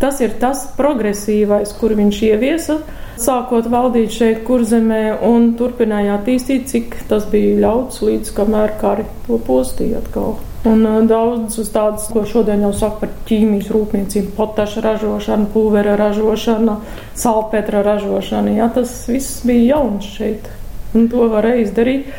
tas 0.00 0.20
ir 0.24 0.36
tas 0.40 0.66
progresīvais, 0.78 1.74
kur 1.80 1.96
viņš 1.96 2.22
ieviesa, 2.30 2.78
sākot 3.20 3.68
valdīt 3.70 4.12
šeit 4.14 4.42
kurzemē 4.46 5.20
un 5.24 5.52
turpināja 5.58 6.18
attīstīt, 6.18 6.66
cik 6.70 6.98
tas 7.10 7.28
bija 7.30 7.60
ļauts 7.64 8.02
līdz 8.04 8.34
kamēr 8.36 8.74
kari 8.80 9.06
to 9.28 9.38
postīja 9.46 10.02
atkal. 10.02 10.36
Un 10.64 10.80
daudz 11.04 11.58
uz 11.60 11.68
tādas, 11.74 12.06
ko 12.08 12.22
šodien 12.24 12.62
jau 12.64 12.70
saka 12.72 13.02
par 13.02 13.10
ķīmijas 13.28 13.68
rūpniecību, 13.74 14.30
potaša 14.38 14.80
ražošanu, 14.86 15.50
pulvera 15.52 15.92
ražošanu, 16.00 16.78
salpetra 17.20 17.82
ražošanu. 17.84 18.56
Jā, 18.56 18.70
tas 18.72 18.94
viss 19.12 19.42
bija 19.44 19.74
jauns 19.74 20.08
šeit. 20.16 20.48
Un 20.94 21.08
to 21.10 21.28
varēja 21.32 21.64
izdarīt 21.64 22.10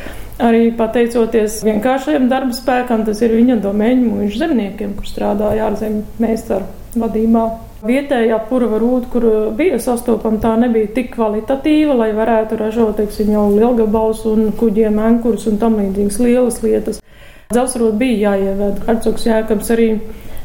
arī 0.42 0.66
pateicoties 0.76 1.62
vienkāršajam 1.64 2.26
darba 2.28 2.56
spēkam, 2.56 3.06
tas 3.06 3.22
ir 3.24 3.32
viņa 3.36 3.56
domēņu 3.64 4.10
mūža 4.10 4.42
zemniekiem, 4.44 4.92
kur 4.98 5.08
strādāja 5.08 5.70
ārzemju 5.70 6.02
meistaru 6.20 6.68
vadībā. 7.00 7.46
Vietējā 7.86 8.38
purva 8.48 8.80
rūta, 8.80 9.08
kur 9.12 9.26
bija 9.56 9.78
sastopama, 9.80 10.40
tā 10.42 10.54
nebija 10.60 10.90
tik 10.96 11.12
kvalitatīva, 11.14 11.96
lai 12.00 12.10
varētu 12.16 12.58
ražot, 12.60 12.96
teiksim, 13.00 13.32
jau 13.32 13.46
lielgabals 13.52 14.24
un 14.28 14.50
kuģiem 14.58 14.96
enkurus 15.08 15.46
un 15.50 15.60
tam 15.60 15.76
līdzīgas 15.80 16.20
lielas 16.24 16.62
lietas. 16.64 17.02
Dzelsrūta 17.52 18.00
bija 18.00 18.32
jāieved. 18.32 18.80
Hercogs 18.88 19.26
Jēkabs 19.28 19.68
arī 19.76 19.90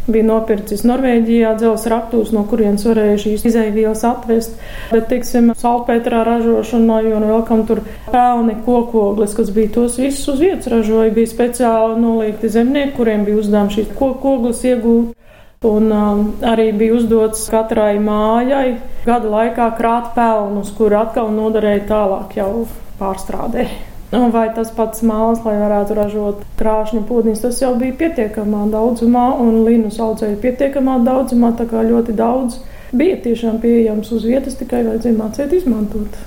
bija 0.07 0.25
nopircis 0.25 0.83
Norvēģijā 0.87 1.53
dzelzs 1.59 1.85
raptūs, 1.91 2.31
no 2.35 2.43
kurienes 2.49 2.85
varēja 2.87 3.19
šīs 3.25 3.45
izaivielas 3.51 4.03
atvest. 4.07 4.57
Bet, 4.91 5.07
teiksim, 5.11 5.51
salpētrā 5.61 6.23
ražošanai 6.27 7.13
un 7.15 7.27
vēl 7.29 7.45
kam 7.47 7.65
tur 7.69 7.83
pelni 8.09 8.57
kokogles, 8.65 9.35
kas 9.37 9.53
bija 9.53 9.73
tos 9.77 9.99
visus 10.01 10.33
uz 10.33 10.41
vietas 10.41 10.71
ražoja, 10.73 11.13
bija 11.13 11.31
speciāli 11.31 12.01
noliekti 12.01 12.51
zemnieki, 12.51 12.95
kuriem 12.97 13.25
bija 13.27 13.41
uzdevums 13.43 13.77
šīs 13.77 13.91
kokogles 13.99 14.63
iegūt. 14.71 15.17
Un 15.61 15.91
um, 15.93 16.21
arī 16.41 16.71
bija 16.73 16.95
uzdots 16.97 17.43
katrai 17.53 17.99
mājai 18.01 18.79
gada 19.05 19.29
laikā 19.29 19.67
krāt 19.77 20.09
pelnus, 20.15 20.73
kur 20.73 20.97
atkal 20.97 21.29
noderēja 21.35 21.85
tālāk 21.93 22.33
jau 22.41 22.51
pārstrādē. 22.97 23.69
Un 24.11 24.27
vai 24.31 24.49
tas 24.51 24.67
pats 24.75 25.05
māls, 25.07 25.39
lai 25.45 25.53
varētu 25.55 25.95
ražot 25.95 26.41
krāšņu 26.59 27.05
pūdiņus, 27.07 27.43
tas 27.45 27.61
jau 27.61 27.71
bija 27.79 27.95
pietiekamā 27.95 28.65
daudzumā, 28.73 29.29
un 29.39 29.61
līnus 29.63 30.01
audzēja 30.03 30.35
pietiekamā 30.41 30.97
daudzumā, 31.05 31.53
tā 31.55 31.63
kā 31.69 31.85
ļoti 31.87 32.15
daudz 32.17 32.57
bija 32.91 33.21
tiešām 33.23 33.61
pieejams 33.63 34.11
uz 34.11 34.25
vietas, 34.27 34.57
tikai 34.59 34.83
vajadzēja 34.83 35.15
mācīt 35.15 35.55
izmantot. 35.55 36.17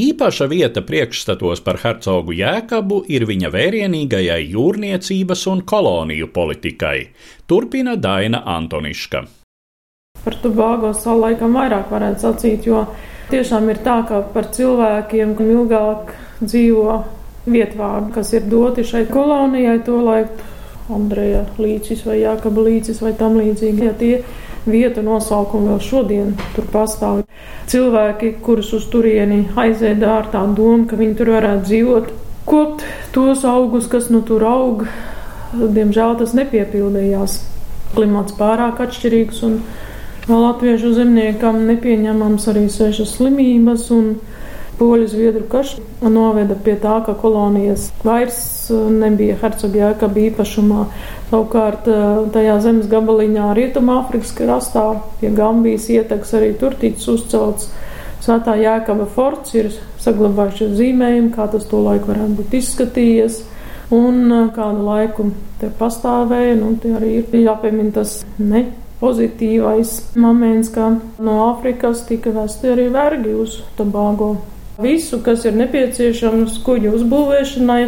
Īpaša 0.00 0.46
vieta 0.50 0.82
priekšstatos 0.86 1.62
par 1.66 1.78
hercogu 1.82 2.34
Jēkabu 2.34 3.00
ir 3.10 3.24
viņa 3.26 3.50
vērienīgajai 3.54 4.40
jūrniecības 4.52 5.46
un 5.50 5.62
koloniju 5.66 6.28
politikai, 6.34 7.10
turpina 7.50 7.94
Daina 7.98 8.42
Antoniška. 8.56 9.24
Par 10.24 10.38
Tubāgo 10.42 10.90
salu 10.94 11.24
laikam 11.24 11.54
vairāk 11.58 11.90
varētu 11.90 12.26
sacīt, 12.26 12.66
jo 12.66 12.84
tiešām 13.30 13.70
ir 13.70 13.82
tā, 13.86 14.00
ka 14.06 14.22
par 14.34 14.50
cilvēkiem 14.54 15.34
ilgāk 15.46 16.14
dzīvo 16.40 17.00
vietvārdi, 17.50 18.12
kas 18.14 18.32
ir 18.36 18.46
doti 18.50 18.84
šai 18.86 19.06
kolonijai, 19.10 19.80
to 19.84 20.00
laiku 20.04 20.48
Andreja 20.90 21.44
līcis 21.60 22.02
vai 22.06 22.20
Jākaba 22.20 22.64
līcis 22.66 23.00
vai 23.02 23.12
tam 23.18 23.36
līdzīgi. 23.38 23.84
Ja 23.86 23.92
tie 23.96 24.22
vietu 24.66 25.04
nosaukumi 25.04 25.70
vēl 25.70 25.82
šodien 25.84 26.32
tur 26.56 26.66
pastāv. 26.72 27.22
Cilvēki, 27.70 28.34
kurus 28.44 28.72
uz 28.76 28.88
turieni 28.92 29.44
aizēda 29.58 30.16
ar 30.18 30.32
tā 30.32 30.42
domu, 30.56 30.88
ka 30.90 30.98
viņi 30.98 31.16
tur 31.18 31.32
varētu 31.36 31.66
dzīvot, 31.68 32.10
kopt 32.48 32.84
tos 33.14 33.44
augus, 33.46 33.86
kas 33.90 34.10
nu 34.10 34.24
tur 34.26 34.44
aug, 34.48 34.84
diemžēl 35.54 36.18
tas 36.20 36.34
nepiepildījās. 36.36 37.38
Klimats 37.94 38.34
pārāk 38.38 38.82
atšķirīgs 38.84 39.40
un 39.46 39.56
latviešu 40.30 40.92
zemniekam 40.94 41.64
nepieņemams 41.66 42.44
arī 42.52 42.68
sešas 42.70 43.16
slimības 43.16 43.88
un 43.94 44.12
poļu 44.80 45.10
zviedru 45.12 45.44
karš 45.52 45.76
noveda 46.00 46.56
pie 46.64 46.78
tā, 46.80 46.96
ka 47.04 47.14
kolonijas 47.20 47.90
vairs 48.06 48.40
uh, 48.72 48.88
nebija 48.90 49.36
hercoga 49.42 49.84
jēkaba 49.84 50.24
īpašumā. 50.30 50.86
Savukārt 51.30 51.86
uh, 51.92 52.24
tajā 52.34 52.56
zemes 52.64 52.88
gabaliņā 52.90 53.52
Rietumāfrikas 53.60 54.34
krastā 54.40 54.88
pie 55.20 55.30
Gambijas 55.36 55.86
ietekas 55.92 56.34
arī 56.40 56.54
tur 56.58 56.74
ticis 56.80 57.12
uzcelts 57.14 57.70
Svētā 58.20 58.52
jēkaba 58.60 59.06
forts, 59.08 59.54
ir 59.56 59.70
saglabājušies 60.04 60.74
zīmējumi, 60.76 61.30
kā 61.32 61.46
tas 61.48 61.64
to 61.70 61.80
laiku 61.80 62.10
varētu 62.12 62.36
būt 62.36 62.56
izskatījies. 62.58 63.38
Un 63.96 64.26
uh, 64.28 64.50
kādu 64.54 64.84
laiku 64.84 65.30
te 65.60 65.70
pastāvēja, 65.78 66.58
nu, 66.60 66.74
te 66.82 66.92
arī 66.98 67.14
ir 67.22 67.40
jāpiemina 67.46 67.96
tas 67.96 68.20
ne 68.38 68.66
pozitīvais 69.00 69.96
moments, 70.20 70.68
ka 70.74 70.92
no 71.24 71.40
Āfrikas 71.48 72.04
tika 72.08 72.34
vesti 72.36 72.74
arī 72.74 72.90
vergi 72.92 73.32
uz 73.40 73.62
Tobago. 73.78 74.34
Visu, 74.80 75.20
kas 75.24 75.44
ir 75.44 75.56
nepieciešams 75.60 76.60
kuģu 76.64 76.94
uzbūvēšanai, 76.98 77.82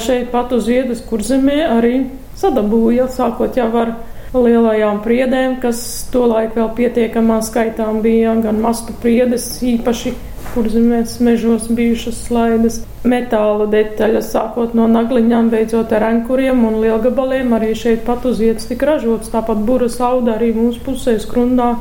šeit 0.00 0.30
pat 0.32 0.54
uz 0.56 0.68
vietas, 0.70 1.02
kur 1.04 1.24
zemē 1.24 1.58
arī 1.78 2.06
sadabūja, 2.38 3.08
sākot 3.12 3.58
jau 3.58 3.68
ar 3.76 3.92
lielajām 4.36 5.02
priedēm, 5.04 5.58
kas 5.62 5.80
tolaik 6.12 6.56
vēl 6.56 6.70
pietiekamā 6.76 7.40
skaitā 7.44 7.88
bija, 8.04 8.34
gan 8.44 8.60
mastu 8.62 8.96
priedes 9.02 9.46
īpaši, 9.64 10.14
kur 10.54 10.68
zemēs 10.72 11.18
mežos 11.24 11.68
bijušas 11.72 12.22
slaidas, 12.28 12.80
metāla 13.08 13.68
detaļas, 13.72 14.32
sākot 14.32 14.74
no 14.76 14.88
nagliņām, 14.90 15.50
beidzot 15.52 15.92
ar 15.96 16.08
ankuriem 16.08 16.64
un 16.68 16.80
lielgabaliem, 16.82 17.52
arī 17.56 17.74
šeit 17.76 18.04
pat 18.08 18.24
uz 18.28 18.40
vietas 18.42 18.68
tika 18.70 18.92
ražots, 18.94 19.32
tāpat 19.32 19.60
bura 19.68 19.88
sauda 19.92 20.36
arī 20.36 20.52
mūsu 20.56 20.82
pusē 20.86 21.18
skrundā 21.22 21.74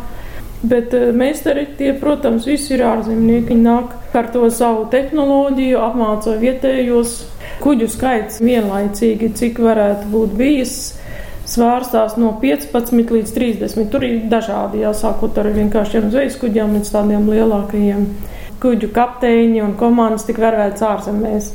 Bet 0.62 0.94
eh, 0.94 1.12
meistari 1.14 1.68
tie, 1.78 1.94
protams, 1.94 2.48
visi 2.50 2.74
ir 2.74 2.84
ārzemnieki. 2.88 3.52
Viņi 3.52 3.64
nāk 3.64 4.16
ar 4.18 4.30
to 4.34 4.48
savu 4.50 4.88
tehnoloģiju, 4.90 5.82
apmāca 5.86 6.34
vietējos 6.42 7.20
kuģu 7.62 7.90
skaits 7.94 8.42
vienlaicīgi, 8.42 9.34
cik 9.38 9.62
varētu 9.62 10.10
būt 10.14 10.34
bijis. 10.40 10.78
Svārstās 11.48 12.18
no 12.20 12.34
15 12.42 13.14
līdz 13.14 13.32
30. 13.36 13.86
Tur 13.94 14.04
ir 14.04 14.26
dažādi, 14.32 14.82
jāsākot 14.82 15.38
ar 15.40 15.48
vienkāršiem 15.56 16.10
zvejas 16.12 16.36
kuģiem 16.42 16.74
līdz 16.76 16.92
tādiem 16.92 17.30
lielākajiem. 17.32 18.04
Kuģu 18.60 18.90
kapteiņi 18.92 19.62
un 19.64 19.78
komandas 19.80 20.26
tik 20.28 20.42
vērvēts 20.42 20.84
ārzemēs. 20.84 21.52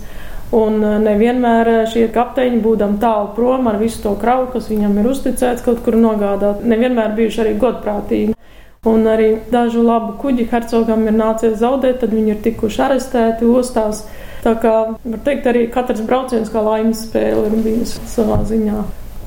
Un 0.55 0.79
eh, 0.85 0.99
nevienmēr 1.03 1.73
eh, 1.73 1.83
šie 1.91 2.07
kapteiņi, 2.15 2.63
būdam 2.63 3.01
tālu 3.03 3.35
prom 3.35 3.67
ar 3.67 3.83
visu 3.83 3.99
to 4.07 4.15
kravu, 4.23 4.53
kas 4.55 4.71
viņam 4.71 4.95
ir 5.03 5.11
uzticēts 5.11 5.67
kaut 5.67 5.83
kur 5.83 5.99
nogādāt, 5.99 6.63
nevienmēr 6.63 7.19
bijuši 7.19 7.43
arī 7.43 7.59
godprātīgi. 7.67 8.39
Un 8.83 9.05
arī 9.07 9.37
dažu 9.47 9.79
labu 9.87 10.17
kuģi 10.19 10.49
hercogam 10.51 11.05
ir 11.07 11.15
nācies 11.15 11.53
zaudēt, 11.61 12.01
tad 12.01 12.11
viņi 12.17 12.33
ir 12.33 12.39
tikuši 12.43 12.81
arestēti 12.83 13.47
ostās. 13.47 14.01
Tā 14.43 14.57
kā 14.59 14.73
var 14.97 15.21
teikt, 15.23 15.45
arī 15.47 15.69
katrs 15.71 16.01
brauciens 16.03 16.51
kā 16.51 16.65
laimes 16.67 17.05
spēle 17.07 17.45
ir 17.47 17.61
bijis 17.63 17.93
savā 18.11 18.41
ziņā. 18.49 18.81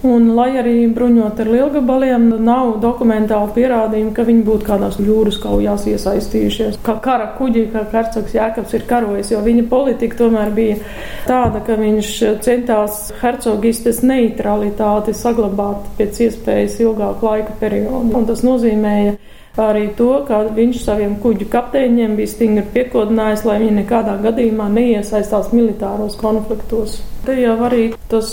Un, 0.03 0.25
lai 0.35 0.49
arī 0.59 0.73
bruņot 0.91 1.39
ar 1.39 1.47
lielgabaliem, 1.53 2.25
nav 2.43 2.73
dokumentāli 2.83 3.53
pierādījumi, 3.55 4.11
ka 4.17 4.25
viņi 4.27 4.43
būtu 4.43 4.67
kādās 4.67 4.97
jūras 4.99 5.39
kaujās 5.45 5.87
iesaistījušies. 5.87 6.75
Kā 6.83 6.97
kara 7.05 7.29
kuģi, 7.37 7.63
kā 7.71 7.85
hercogs 7.93 8.35
Jēkabs 8.35 8.75
ir 8.75 8.83
karojis, 8.89 9.31
jo 9.31 9.39
viņa 9.45 9.63
politika 9.71 10.19
tomēr 10.19 10.51
bija 10.57 10.81
tāda, 11.29 11.63
ka 11.63 11.79
viņš 11.79 12.11
centās 12.43 13.07
hercogistes 13.23 14.03
neutralitāti 14.03 15.15
saglabāt 15.15 15.87
pēc 15.95 16.21
iespējas 16.27 16.75
ilgāku 16.83 17.31
laika 17.31 17.55
periodu. 17.63 18.11
Un 18.19 18.27
tas 18.27 18.43
nozīmēja, 18.43 19.15
arī 19.61 19.87
to, 19.95 20.09
ka 20.27 20.41
viņš 20.55 20.81
saviem 20.83 21.15
kuģu 21.23 21.47
kapteiņiem 21.51 22.15
bija 22.17 22.31
stingri 22.31 22.65
piekodinājis, 22.73 23.45
lai 23.47 23.59
viņi 23.63 23.79
nekādā 23.81 24.17
gadījumā 24.25 24.67
neiesaistās 24.73 25.53
militāros 25.55 26.17
konfliktos. 26.19 26.99
Te 27.25 27.37
jau 27.39 27.55
arī 27.67 27.89
tas 28.11 28.31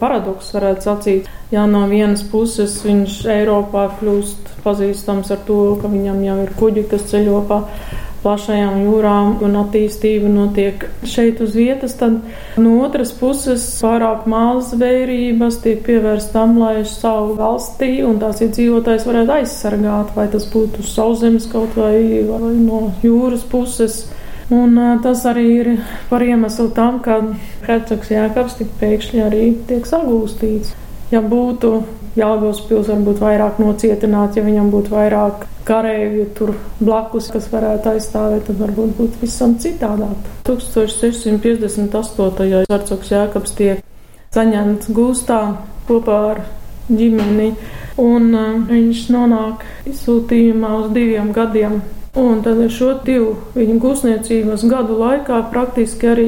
paradoks 0.00 0.50
varētu 0.54 0.86
sacīt. 0.86 1.28
Jā, 1.50 1.66
no 1.66 1.84
vienas 1.90 2.22
puses 2.26 2.76
viņš 2.86 3.20
Eiropā 3.30 3.88
kļūst 3.98 4.62
pazīstams 4.64 5.30
ar 5.34 5.42
to, 5.46 5.60
ka 5.82 5.90
viņam 5.90 6.22
jau 6.24 6.38
ir 6.44 6.54
kuģi, 6.58 6.86
kas 6.90 7.06
ceļo 7.10 7.42
pa 7.48 7.62
plašajām 8.22 8.82
jūrām 8.84 9.38
un 9.44 9.56
attīstība 9.62 10.28
notiek 10.32 10.84
šeit 11.08 11.40
uz 11.44 11.54
vietas, 11.56 11.96
tad 12.00 12.18
no 12.60 12.76
otras 12.84 13.12
puses 13.16 13.64
pārāk 13.80 14.26
maz 14.30 14.74
vērības 14.80 15.60
tiek 15.64 15.82
pievērst 15.86 16.32
tam, 16.36 16.58
lai 16.60 16.84
savu 16.88 17.36
valstī 17.40 18.00
un 18.06 18.20
tās 18.22 18.42
iedzīvotājs 18.44 19.06
varētu 19.08 19.36
aizsargāt, 19.40 20.14
vai 20.16 20.28
tas 20.32 20.48
būtu 20.52 20.84
sauszemes 20.86 21.48
kaut 21.52 21.76
vai, 21.80 21.96
vai 22.28 22.54
no 22.60 22.88
jūras 23.04 23.46
puses. 23.48 24.02
Un 24.50 24.74
tas 25.04 25.22
arī 25.30 25.46
ir 25.60 25.68
par 26.10 26.24
iemeslu 26.26 26.72
tam, 26.74 26.98
ka 27.04 27.20
hercogs 27.68 28.10
Jēkabs 28.10 28.58
tik 28.58 28.72
pēkšņi 28.80 29.22
arī 29.22 29.44
tiek 29.68 29.86
sagūstīts. 29.86 30.74
Ja 31.14 31.22
būtu 31.22 31.76
Jālgos 32.18 32.58
pils 32.66 32.88
varbūt 32.90 33.20
vairāk 33.22 33.60
nocietināts, 33.62 34.34
ja 34.36 34.42
viņam 34.42 34.70
būtu 34.72 34.90
vairāk 34.90 35.44
karēju 35.68 36.24
tur 36.34 36.50
blakus, 36.80 37.28
kas 37.30 37.46
varētu 37.52 37.88
aizstāvēt, 37.92 38.46
tad 38.48 38.56
varbūt 38.58 38.96
būtu 38.98 39.20
visam 39.22 39.54
citādāk. 39.62 40.18
1658. 40.48 42.64
hercogs 42.66 43.12
Jēkabs 43.14 43.52
tiek 43.58 43.78
saņemts 44.34 44.90
gūstā 44.96 45.40
kopā 45.86 46.18
ar 46.32 46.38
ģimeni, 46.90 47.54
un 48.02 48.22
viņš 48.66 48.98
nonāk 49.14 49.62
izsūtījumā 49.90 50.70
uz 50.80 50.86
diviem 50.96 51.30
gadiem 51.36 51.74
Un 52.18 52.40
tad 52.42 52.58
ar 52.58 52.72
šo 52.74 52.88
divu 53.06 53.36
viņa 53.54 53.76
gūstniecības 53.78 54.64
gadu 54.66 54.96
laikā 54.98 55.36
praktiski 55.52 56.08
arī 56.10 56.24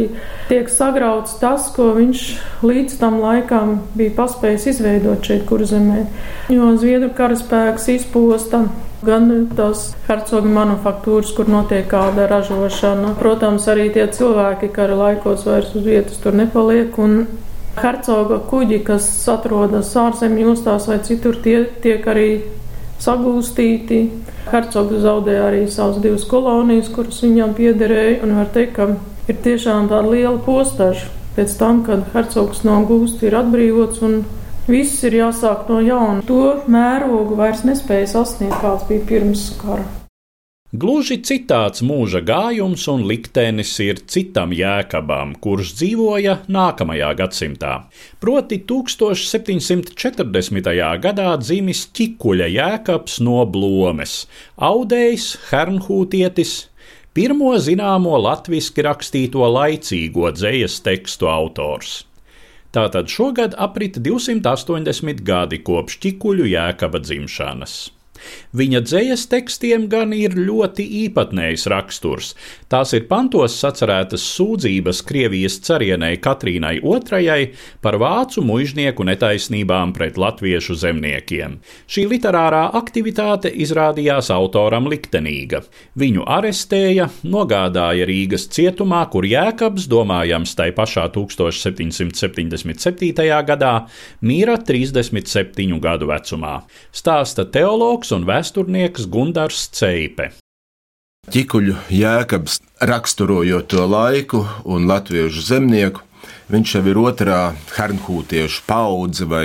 tiek 0.46 0.70
sagrauts 0.70 1.34
tas, 1.40 1.72
ko 1.74 1.88
viņš 1.96 2.22
līdz 2.62 3.00
tam 3.00 3.18
laikam 3.18 3.80
bija 3.98 4.14
paspējis 4.20 4.68
izveidot 4.76 5.26
šeit, 5.26 5.42
kur 5.48 5.64
zemē. 5.66 6.04
Jo 6.54 6.70
Zviedru 6.78 7.10
karaspēks 7.18 7.88
izposta 7.96 8.62
gan 9.02 9.26
tās 9.58 9.88
hercoga 10.06 10.54
manufaktūras, 10.54 11.34
kur 11.34 11.50
notiek 11.50 11.90
kāda 11.90 12.28
ražošana. 12.30 13.16
Protams, 13.18 13.66
arī 13.66 13.90
tie 13.90 14.06
cilvēki 14.06 14.70
kara 14.70 14.94
laikos 15.02 15.48
vairs 15.50 15.74
uz 15.74 15.82
vietas 15.82 16.22
tur 16.22 16.38
nepaliek. 16.38 16.94
Hercoga 17.72 18.36
kuģi, 18.50 18.82
kas 18.86 19.10
atrodas 19.32 19.94
ārzemju 19.96 20.52
ostās 20.52 20.86
vai 20.86 20.98
citur, 21.02 21.38
tie 21.42 21.64
tiek 21.82 22.06
arī 22.06 22.28
sagūstīti. 23.02 24.02
Hercogs 24.50 25.02
zaudēja 25.04 25.48
arī 25.48 25.64
savas 25.70 26.02
divas 26.02 26.26
kolonijas, 26.28 26.90
kuras 26.94 27.22
viņam 27.24 27.56
piederēja, 27.58 28.20
un 28.26 28.36
var 28.40 28.52
teikt, 28.54 28.76
ka 28.78 28.88
ir 29.30 29.40
tiešām 29.44 29.90
tāda 29.92 30.10
liela 30.10 30.38
postaža 30.42 31.10
pēc 31.36 31.56
tam, 31.58 31.82
kad 31.86 32.04
hercogs 32.12 32.62
no 32.66 32.82
gūsta 32.88 33.28
ir 33.28 33.38
atbrīvots 33.40 34.02
un 34.04 34.20
viss 34.68 35.02
ir 35.06 35.16
jāsāk 35.22 35.70
no 35.72 35.80
jauna. 35.80 36.20
To 36.28 36.42
mērogu 36.70 37.38
vairs 37.40 37.64
nespēja 37.68 38.12
sasniegt, 38.18 38.60
kāds 38.60 38.86
bija 38.90 39.08
pirms 39.08 39.48
kara. 39.62 40.01
Gluži 40.72 41.18
citāds 41.20 41.82
mūža 41.84 42.22
gājums 42.24 42.86
un 42.88 43.02
liktenis 43.04 43.74
ir 43.84 43.98
citam 44.08 44.56
jēkabam, 44.56 45.34
kurš 45.44 45.74
dzīvoja 45.76 46.48
nākamajā 46.48 47.10
gadsimtā. 47.18 47.72
Proti 48.24 48.56
1740. 48.70 50.72
gadā 51.04 51.36
dzimis 51.44 51.84
ķikuļa 51.92 52.48
jēkabs 52.54 53.20
no 53.20 53.44
Blomes, 53.44 54.24
audējs, 54.56 55.36
hernhūtietis, 55.52 56.72
pirmo 57.12 57.52
zināmo 57.60 58.16
latviešu 58.24 58.88
rakstīto 58.88 59.44
laicīgo 59.44 60.32
dzējas 60.32 60.80
tekstu 60.88 61.28
autors. 61.28 62.08
Tātad 62.72 63.12
šogad 63.12 63.52
aprit 63.60 64.00
280 64.00 65.20
gadi 65.20 65.60
kopš 65.60 66.00
ķikuļu 66.00 66.48
jēkaba 66.56 66.96
dzimšanas. 67.04 67.92
Viņa 68.52 68.82
dzējas 68.84 69.26
tekstiem 69.32 69.86
gan 69.92 70.12
ir 70.12 70.36
ļoti 70.36 70.84
īpatnējs 71.06 71.66
raksturs. 71.72 72.34
Tās 72.72 72.92
ir 72.96 73.06
pantos 73.08 73.56
sacerētas 73.60 74.24
sūdzības 74.36 75.02
Krievijas 75.08 75.58
carienei 75.64 76.18
Katrīnai 76.20 76.78
II 76.80 77.48
par 77.84 77.96
vācu 78.00 78.44
mužnieku 78.44 79.04
netaisnībām 79.08 79.92
pret 79.96 80.18
latviešu 80.20 80.74
zemniekiem. 80.82 81.58
Šī 81.88 82.06
literārā 82.12 82.70
aktivitāte 82.78 83.48
izrādījās 83.64 84.30
autoram 84.34 84.86
liktenīga. 84.92 85.62
Viņu 85.98 86.22
arestēja, 86.28 87.08
nogādāja 87.24 88.06
Rīgas 88.08 88.48
cietumā, 88.52 89.02
kur 89.12 89.24
Jēkabs, 89.28 89.88
domājams, 89.90 90.54
tai 90.58 90.70
pašā 90.76 91.08
1777. 91.14 93.12
gadā, 93.48 93.74
mīra 94.20 94.56
37 94.60 95.80
gadu 95.82 96.06
vecumā. 96.12 96.54
Stāsta 96.92 97.44
teologs 97.48 98.11
un 98.12 98.26
vēsturnieks 98.28 99.08
Gundars 99.12 99.66
Ceipe. 99.74 100.30
Ķikuļu 101.32 101.76
jēkabs 101.94 102.60
raksturojot 102.82 103.68
to 103.70 103.84
laiku 103.86 104.42
un 104.64 104.88
latviešu 104.90 105.44
zemnieku, 105.46 106.02
viņš 106.52 106.74
jau 106.76 106.82
ir 106.90 106.98
otrā 107.00 107.38
hernhūtiešu 107.72 108.62
paudze 108.68 109.26
vai 109.28 109.44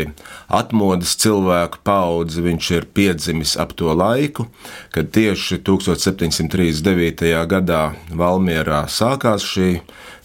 atmodas 0.51 1.15
cilvēku 1.19 1.79
paudze. 1.87 2.43
Viņš 2.43 2.71
ir 2.75 2.87
piedzimis 2.91 3.55
ap 3.59 3.73
to 3.79 3.93
laiku, 3.95 4.47
kad 4.91 5.11
tieši 5.15 5.61
1739. 5.63 7.31
gadā 7.47 7.81
Valmierā 8.11 8.83
sākās 8.91 9.47
šī 9.47 9.69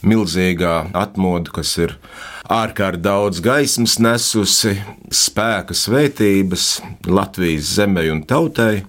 milzīgā 0.02 0.90
atmoda, 0.98 1.54
kas 1.54 1.76
ir 1.78 1.96
ārkārtīgi 2.50 3.02
daudz 3.06 3.40
gaismas 3.44 3.98
nesusi, 4.02 4.74
spēka 5.12 5.76
svētības 5.76 6.80
Latvijas 7.07 7.76
zemē 7.78 8.09
un 8.12 8.24
tautai. 8.26 8.83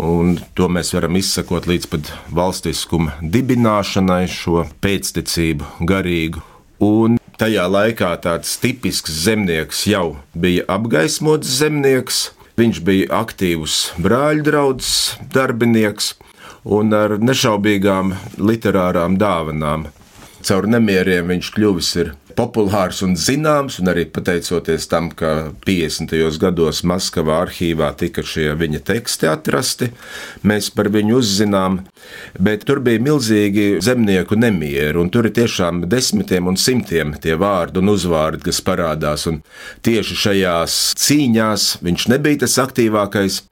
Un 0.00 0.36
to 0.54 0.68
mēs 0.70 0.92
varam 0.94 1.16
izsakot 1.18 1.66
līdz 1.66 1.88
pat 1.90 2.12
valstiskuma 2.34 3.16
dibināšanai, 3.20 4.22
šo 4.30 4.64
pēctecību 4.82 5.86
garīgu. 5.86 6.44
Un 6.80 7.19
tajā 7.40 7.62
laikā 7.72 8.10
tāds 8.20 8.58
tipisks 8.60 9.14
zemnieks 9.24 9.86
jau 9.88 10.18
bija 10.36 10.66
apgaismots 10.68 11.48
zemnieks, 11.60 12.18
viņš 12.60 12.80
bija 12.84 13.08
aktīvs 13.22 13.76
brāļu 14.04 14.44
draugs, 14.44 14.90
darbinieks 15.32 16.12
un 16.68 16.92
ar 16.92 17.16
nešaubīgām 17.16 18.12
literārām 18.36 19.16
dāvanām. 19.20 19.88
Caur 20.44 20.68
nemieriem 20.68 21.32
viņš 21.32 21.52
kļuvis 21.56 21.94
populārs 22.36 23.02
un 23.06 23.16
zināms, 23.18 23.78
un 23.82 23.90
arī 23.92 24.06
pateicoties 24.10 24.86
tam, 24.90 25.10
ka 25.10 25.50
50. 25.66 26.14
gados 26.40 26.82
Maskavā 26.86 27.40
arhīvā 27.46 27.90
tika 28.00 28.24
šie 28.26 28.52
viņa 28.60 28.82
teksti 28.90 29.28
atrasti, 29.30 29.90
mēs 30.46 30.70
par 30.74 30.90
viņu 30.94 31.18
uzzinām, 31.20 31.80
bet 32.38 32.64
tur 32.68 32.82
bija 32.84 33.02
milzīgi 33.02 33.68
zemnieku 33.84 34.38
nemieri, 34.38 34.96
un 35.00 35.10
tur 35.12 35.28
ir 35.28 35.36
tiešām 35.36 35.84
desmitiem 35.90 36.48
un 36.50 36.58
simtiem 36.60 37.14
tie 37.20 37.36
vārdi 37.40 37.82
un 37.82 37.92
uzvārdi, 37.94 38.46
kas 38.48 38.62
parādās, 38.64 39.26
un 39.30 39.42
tieši 39.86 40.18
šajās 40.24 40.80
cīņās 41.00 41.70
viņš 41.84 42.08
nebija 42.14 42.44
tas 42.46 42.58
aktīvākais, 42.62 43.42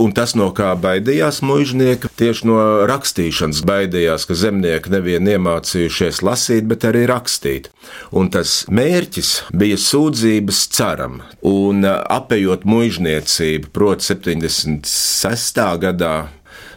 Un 0.00 0.12
tas, 0.16 0.34
no 0.38 0.48
kā 0.56 0.72
baidījās 0.78 1.42
mužnieki, 1.44 2.10
tieši 2.18 2.48
no 2.48 2.58
rakstīšanas 2.88 3.62
baidījās, 3.68 4.26
ka 4.28 4.36
zemnieki 4.38 4.92
nevien 4.94 5.28
iemācījušies 5.34 6.22
lasīt, 6.24 6.68
bet 6.70 6.86
arī 6.88 7.04
rakstīt. 7.10 7.70
Un 8.14 8.30
tas 8.32 8.62
mērķis 8.72 9.32
bija 9.56 9.80
sūdzības 9.80 10.62
ceram. 10.76 11.20
Un 11.46 11.84
apējot 11.88 12.64
mužniecību, 12.68 13.72
proti, 13.74 14.08
76. 14.12 15.66
gadā 15.82 16.14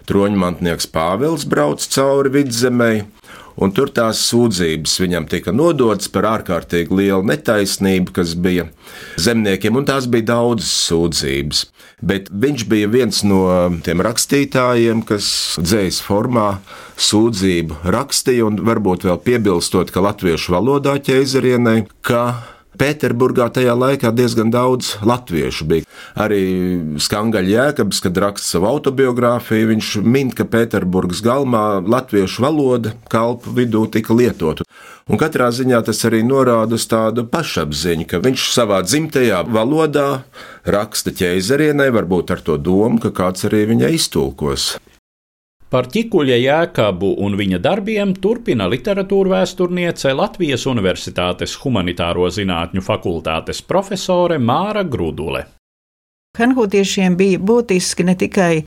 troņmantnieks 0.09 0.89
Pāvils 0.93 1.45
brauc 1.49 1.83
cauri 1.95 2.31
vidzemei, 2.39 3.03
un 3.61 3.73
tur 3.75 3.91
tās 3.95 4.21
sūdzības 4.29 4.97
viņam 5.03 5.27
tika 5.31 5.53
nodotas 5.55 6.09
par 6.11 6.27
ārkārtīgi 6.33 6.95
lielu 6.99 7.23
netaisnību, 7.29 8.15
kas 8.15 8.35
bija 8.39 8.67
zemniekiem, 9.21 9.77
un 9.79 9.87
tās 9.87 10.09
bija 10.11 10.31
daudzas 10.33 10.71
sūdzības. 10.89 11.65
Bet 12.05 12.27
viņš 12.29 12.65
bija 12.69 12.89
viens 12.91 13.21
no 13.23 13.45
tiem 13.85 14.03
rakstītājiem, 14.03 15.05
kas 15.07 15.27
dzējas 15.61 16.01
formā 16.03 16.57
sūdzību 16.99 17.85
rakstīja, 17.95 18.49
un 18.49 18.59
varbūt 18.67 19.07
vēl 19.07 19.21
piebilstot, 19.23 19.93
ka 19.95 20.03
latviešu 20.03 20.57
valodā 20.57 20.97
ķēzarienai, 21.07 21.85
ka 22.05 22.25
Pēterburgā 22.79 23.47
tajā 23.55 23.75
laikā 23.77 24.11
diezgan 24.15 24.51
daudz 24.53 24.95
latviešu 25.05 25.67
bija. 25.69 25.87
Arī 26.19 26.41
Skangaļa 27.01 27.51
Jēkabs, 27.51 28.01
kad 28.03 28.17
raksta 28.21 28.55
savu 28.55 28.69
autobiogrāfiju, 28.73 29.71
viņš 29.73 29.91
min, 30.05 30.31
ka 30.35 30.47
Pēterburgas 30.47 31.23
galmā 31.25 31.81
latviešu 31.83 32.45
valoda 32.45 32.95
kalpu 33.11 33.55
vidū 33.55 33.85
tika 33.91 34.15
lietota. 34.15 34.67
Un 35.05 35.19
katrā 35.21 35.51
ziņā 35.53 35.83
tas 35.85 35.99
arī 36.07 36.23
norāda 36.25 36.79
uz 36.79 36.87
tādu 36.89 37.27
pašapziņu, 37.29 38.07
ka 38.09 38.21
viņš 38.25 38.47
savā 38.55 38.81
dzimtajā 38.85 39.43
valodā 39.45 40.09
raksta 40.65 41.13
ķēzarienai, 41.13 41.91
varbūt 41.93 42.33
ar 42.33 42.41
to 42.41 42.57
domu, 42.57 42.97
ka 43.03 43.13
kāds 43.13 43.45
arī 43.45 43.67
viņai 43.69 43.93
iztulkos. 43.99 44.73
Par 45.75 45.89
ķikuļa 45.91 46.35
jēkabu 46.39 47.07
un 47.25 47.33
viņa 47.35 47.57
darbiem 47.59 48.13
turpina 48.23 48.63
literatūra 48.71 49.33
vēsturniece 49.33 50.13
Latvijas 50.15 50.63
Universitātes 50.71 51.57
Humanitāro 51.59 52.29
zinātņu 52.31 52.79
fakultātes 52.85 53.59
profesore 53.59 54.37
Māra 54.39 54.85
Grudule. 54.87 55.41
Hanhūtiešiem 56.39 57.17
bija 57.19 57.41
būtiski 57.51 58.07
ne 58.07 58.15
tikai 58.15 58.63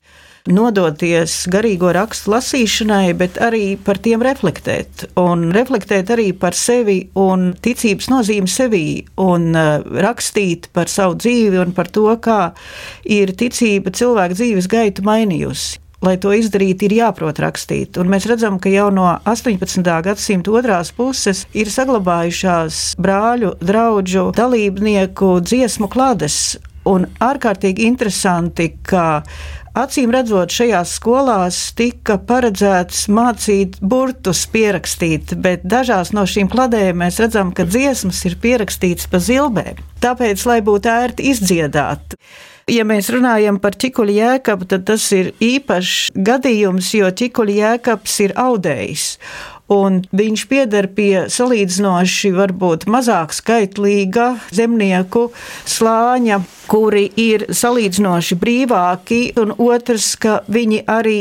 nodoties 0.53 1.39
garīgo 1.49 1.95
rakstu 1.97 2.35
lasīšanai, 2.35 3.17
bet 3.17 3.41
arī 3.41 3.73
par 3.89 3.97
tiem 4.05 4.21
reflektēt. 4.29 5.07
Un 5.17 5.49
reflektēt 5.57 6.13
arī 6.13 6.29
par 6.45 6.53
sevi 6.53 6.99
un 7.17 7.55
ticības 7.57 8.13
nozīmi 8.13 8.55
sevī, 8.59 8.85
un 9.17 9.49
uh, 9.57 9.81
rakstīt 10.05 10.69
par 10.77 10.93
savu 10.93 11.17
dzīvi 11.25 11.65
un 11.65 11.73
par 11.73 11.89
to, 11.89 12.05
kā 12.21 12.41
ir 13.09 13.33
ticība 13.33 13.97
cilvēku 13.97 14.43
dzīves 14.43 14.69
gaitu 14.77 15.09
mainījusi. 15.09 15.88
Lai 16.05 16.15
to 16.21 16.31
izdarītu, 16.35 16.87
ir 16.87 16.97
jāprot 17.01 17.41
rakstīt. 17.43 17.99
Un 17.99 18.11
mēs 18.11 18.27
redzam, 18.29 18.59
ka 18.61 18.71
jau 18.71 18.87
no 18.93 19.07
18. 19.29 19.83
gadsimta 20.05 20.55
otrās 20.55 20.93
puses 20.95 21.45
ir 21.57 21.71
saglabājušās 21.73 22.95
brāļu, 23.01 23.55
draugu, 23.59 24.29
dalībnieku 24.37 25.37
dziesmu 25.43 25.91
klādes. 25.91 26.57
Un 26.89 27.05
ārkārtīgi 27.21 27.85
interesanti, 27.85 28.71
ka 28.87 29.23
Acīm 29.77 30.09
redzot, 30.11 30.49
šajās 30.51 30.95
skolās 30.97 31.57
tika 31.77 32.17
paredzēts 32.17 33.03
mācīt 33.13 33.77
burtus, 33.79 34.41
pierakstīt, 34.49 35.35
bet 35.39 35.63
dažās 35.63 36.09
no 36.15 36.25
šīm 36.27 36.49
kladēm 36.51 36.97
mēs 37.03 37.19
redzam, 37.21 37.53
ka 37.55 37.67
dziesmas 37.69 38.23
ir 38.25 38.39
pierakstītas 38.41 39.07
pa 39.11 39.21
zilbēm. 39.23 39.79
Tāpēc, 40.01 40.45
lai 40.49 40.59
būtu 40.65 40.89
ērti 40.89 41.29
izdziedāt. 41.31 42.17
Ja 42.69 42.83
mēs 42.85 43.09
runājam 43.13 43.57
par 43.61 43.73
ķikuļu 43.79 44.13
jēkabu, 44.19 44.67
tad 44.69 44.85
tas 44.89 45.07
ir 45.15 45.31
īpašs 45.41 46.11
gadījums, 46.13 46.91
jo 46.93 47.09
ķikuļu 47.21 47.55
jēkabs 47.59 48.19
ir 48.27 48.35
audējs 48.37 49.15
un 49.73 50.01
viņš 50.11 50.45
pieder 50.49 50.89
pie 50.95 51.25
salīdzinoši 51.31 52.33
varbūt 52.35 52.87
mazāk 52.89 53.33
skaitlīga 53.37 54.31
zemnieku 54.55 55.29
slāņa, 55.69 56.41
kuri 56.69 57.07
ir 57.17 57.47
salīdzinoši 57.55 58.37
brīvāki, 58.39 59.19
un 59.41 59.53
otrs, 59.57 60.11
ka 60.21 60.39
viņi 60.51 60.83
arī 60.89 61.17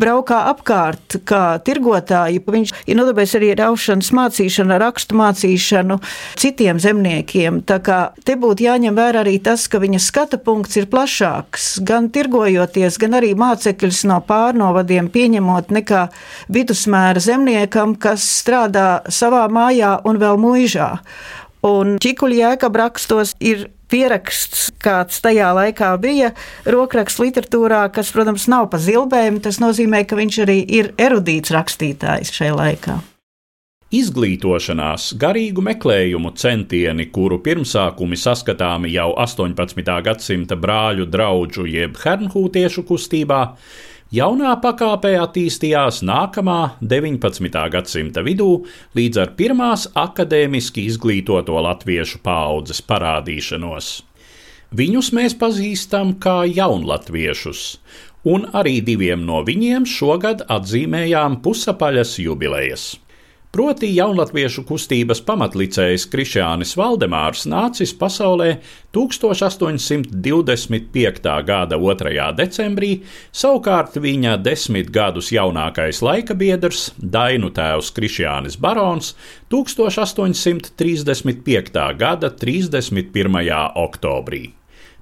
braukā 0.00 0.42
apkārt 0.50 1.20
kā 1.28 1.56
tirgotāji. 1.64 2.42
Viņš 2.44 2.74
ir 2.84 2.98
nodarbojies 2.98 3.36
arī 3.38 3.52
ar 3.54 3.64
aušanas 3.70 4.10
mācīšanu, 4.16 4.76
rakstu 4.82 5.16
mācīšanu 5.20 5.96
citiem 6.40 6.80
zemniekiem. 6.82 7.62
Tā 7.68 7.80
kā 7.84 8.00
te 8.26 8.36
būtu 8.40 8.66
jāņem 8.66 8.96
vērā 8.96 9.24
arī 9.24 9.38
tas, 9.44 9.66
ka 9.70 9.80
viņa 9.80 10.02
skata 10.04 10.40
punkts 10.42 10.76
ir 10.80 10.88
plašāks, 10.92 11.70
gan 11.86 12.10
tirgojoties, 12.12 12.98
gan 13.00 13.16
arī 13.20 13.32
mācekļus 13.38 14.02
no 14.10 14.20
pārnovadiem 14.26 15.08
pieņemot 15.12 15.72
nekā 15.80 16.06
vidusmēra 16.52 17.22
zemniekam, 17.24 17.89
cilvēkam, 17.90 17.98
kas 17.98 18.22
strādā 18.42 19.02
savā 19.08 19.48
mājā 19.48 20.00
un 20.04 20.18
vēl 20.18 20.38
mūžā. 20.38 21.00
Un 21.62 21.98
ķikuļu 22.00 22.40
jēkab 22.40 22.76
rakstos 22.76 23.34
ir 23.40 23.70
pieraksts, 23.90 24.70
kāds 24.80 25.20
tajā 25.20 25.52
laikā 25.52 25.98
bija 26.00 26.32
rokraksts 26.64 27.20
literatūrā, 27.20 27.92
kas, 27.92 28.12
protams, 28.12 28.48
nav 28.48 28.70
pa 28.70 28.78
zilbēm. 28.78 29.40
Tas 29.42 29.60
nozīmē, 29.60 30.06
ka 30.06 30.16
viņš 30.16 30.38
arī 30.46 30.64
ir 30.64 30.94
erudīts 30.96 31.50
rakstītājs 31.52 32.32
šajā 32.32 32.54
laikā. 32.56 33.00
Izglītošanās, 33.90 35.16
garīgu 35.18 35.60
meklējumu 35.66 36.30
centieni, 36.38 37.08
kuru 37.10 37.40
pirmsākumi 37.42 38.16
saskatāmi 38.16 38.92
jau 38.94 39.10
18. 39.18 39.82
gadsimta 40.06 40.54
brāļu 40.56 41.08
draugu 41.10 41.66
jeb 41.66 41.98
hernhūtiešu 41.98 42.86
kustībā, 42.86 43.56
Jaunā 44.10 44.56
pakāpē 44.58 45.12
attīstījās 45.22 46.00
nākamā 46.02 46.72
19. 46.82 47.58
gadsimta 47.70 48.24
vidū 48.26 48.64
līdz 48.98 49.20
ar 49.22 49.28
pirmās 49.38 49.84
akadēmiski 49.94 50.82
izglītoto 50.90 51.54
latviešu 51.62 52.18
paaudzes 52.24 52.82
parādīšanos. 52.90 53.92
Viņus 54.74 55.12
mēs 55.14 55.36
pazīstam 55.38 56.16
kā 56.18 56.40
jaunlatviešus, 56.50 57.62
un 58.26 58.48
arī 58.50 58.80
diviem 58.82 59.22
no 59.28 59.44
viņiem 59.46 59.86
šogad 59.86 60.42
atzīmējām 60.58 61.38
pusapaļas 61.46 62.16
jubilejas. 62.24 62.88
Proti 63.50 63.88
jaunatviešu 63.96 64.62
kustības 64.62 65.18
pamatlicējs 65.26 66.04
Krišjānis 66.12 66.76
Valdemārs 66.78 67.48
nācis 67.50 67.90
pasaulē 67.98 68.62
1825. 68.94 71.26
gada 71.48 71.78
2. 71.82 72.28
decembrī, 72.38 72.90
savukārt 73.34 73.98
viņa 74.04 74.36
desmit 74.44 74.92
gadus 74.94 75.32
jaunākais 75.34 75.98
laika 76.06 76.36
biedrs, 76.38 76.94
Dainu 77.02 77.50
tēvs 77.50 77.90
Krišjānis 77.98 78.54
Barons, 78.54 79.18
1835. 79.50 80.70
gada 81.98 82.30
31. 82.30 83.02
oktobrī 83.74 84.59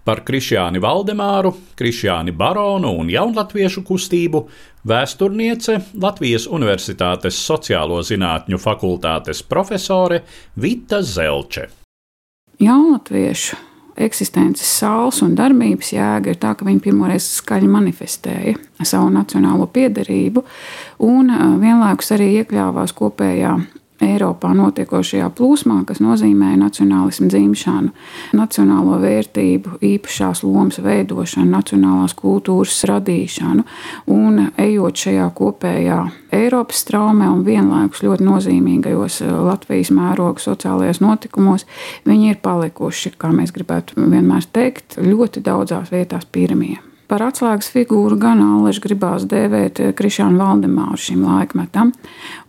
par 0.09 0.23
Krišjāni 0.25 0.81
Valdemāru, 0.81 1.51
Krišjāni 1.77 2.33
Baronu 2.33 2.95
un 2.97 3.11
jaunatviešu 3.13 3.83
kustību 3.85 4.41
vēsturniece 4.89 5.75
Latvijas 6.01 6.47
Universitātes 6.49 7.37
sociālo 7.45 7.99
zinātņu 8.01 8.57
fakultātes 8.63 9.43
profesore 9.45 10.23
Vita 10.57 11.03
Zelče. 11.05 11.67
Jaunatviešu 12.65 13.59
eksistences 14.01 14.71
sāls 14.81 15.21
un 15.27 15.35
darbības 15.37 15.93
jēga 15.93 16.33
ir 16.33 16.41
tā, 16.41 16.55
ka 16.57 16.65
viņi 16.65 16.81
pirmoreiz 16.89 17.29
skaļi 17.43 17.69
manifestēja 17.69 18.57
savu 18.89 19.11
nacionālo 19.13 19.69
piederību 19.75 20.45
un 21.05 21.35
vienlaikus 21.61 22.15
arī 22.17 22.31
iekļāvās 22.39 22.97
kopējā 22.97 23.59
Eiropā 24.05 24.53
notiekošajā 24.55 25.27
plūsmā, 25.35 25.81
kas 25.89 25.99
nozīmē 25.99 26.53
nacionālismu 26.61 27.27
dzimšanu, 27.33 27.91
nacionālo 28.39 29.01
vērtību, 29.03 29.81
īpašās 29.83 30.45
lomas 30.47 30.79
veidošanu, 30.85 31.51
nacionālās 31.51 32.15
kultūras 32.19 32.79
radīšanu. 32.87 33.67
Un 34.15 34.49
ejot 34.55 35.03
šajā 35.03 35.29
kopējā 35.39 36.01
Eiropas 36.39 36.85
straumē 36.85 37.27
un 37.33 37.43
vienlaikus 37.47 38.05
ļoti 38.07 38.27
nozīmīgajos 38.29 39.23
eh, 39.27 39.33
Latvijas 39.49 39.91
mēroga 39.95 40.47
sociālajos 40.47 41.03
notikumos, 41.03 41.67
viņi 42.07 42.35
ir 42.35 42.43
palikuši, 42.45 43.17
kā 43.19 43.33
mēs 43.35 43.55
gribētu 43.57 43.99
vienmēr 43.99 44.47
teikt, 44.53 45.01
ļoti 45.03 45.43
daudzās 45.43 45.91
vietās 45.95 46.29
pirmie. 46.31 46.79
Par 47.09 47.23
atslēgas 47.25 47.71
figūru 47.73 48.19
gan 48.21 48.43
Aleša 48.45 48.83
gribās 48.85 49.25
dēvēt 49.29 49.79
eh, 49.81 49.93
Krišānu 49.97 50.37
Valdemāru 50.43 50.99
šim 51.01 51.23
laikmetam. 51.25 51.95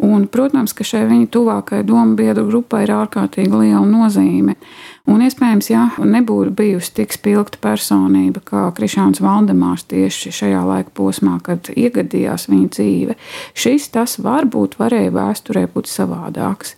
Un, 0.04 0.26
protams, 0.28 0.74
ka 0.76 0.84
šai 0.84 1.06
viņa 1.08 1.30
tuvākajai 1.32 1.86
domu 1.88 2.18
biedru 2.20 2.44
grupai 2.50 2.84
ir 2.84 2.92
ārkārtīgi 2.98 3.56
liela 3.56 3.86
nozīme. 3.88 4.58
Un 5.10 5.24
iespējams, 5.24 5.70
ja 5.72 5.86
nebūtu 6.04 6.52
bijusi 6.58 6.92
tik 7.00 7.16
spilgta 7.16 7.58
personība 7.64 8.44
kā 8.46 8.66
Krišāns 8.76 9.24
Valdemārs 9.24 9.88
tieši 9.90 10.34
šajā 10.36 10.66
laika 10.68 10.92
posmā, 10.98 11.38
kad 11.46 11.72
iegadījās 11.72 12.50
viņa 12.52 12.68
dzīve, 12.76 13.16
šis 13.58 13.88
tas 13.96 14.18
varbūt 14.20 14.76
varēja 14.82 15.14
vēsturē 15.16 15.64
būt 15.72 15.88
savādāks. 15.88 16.76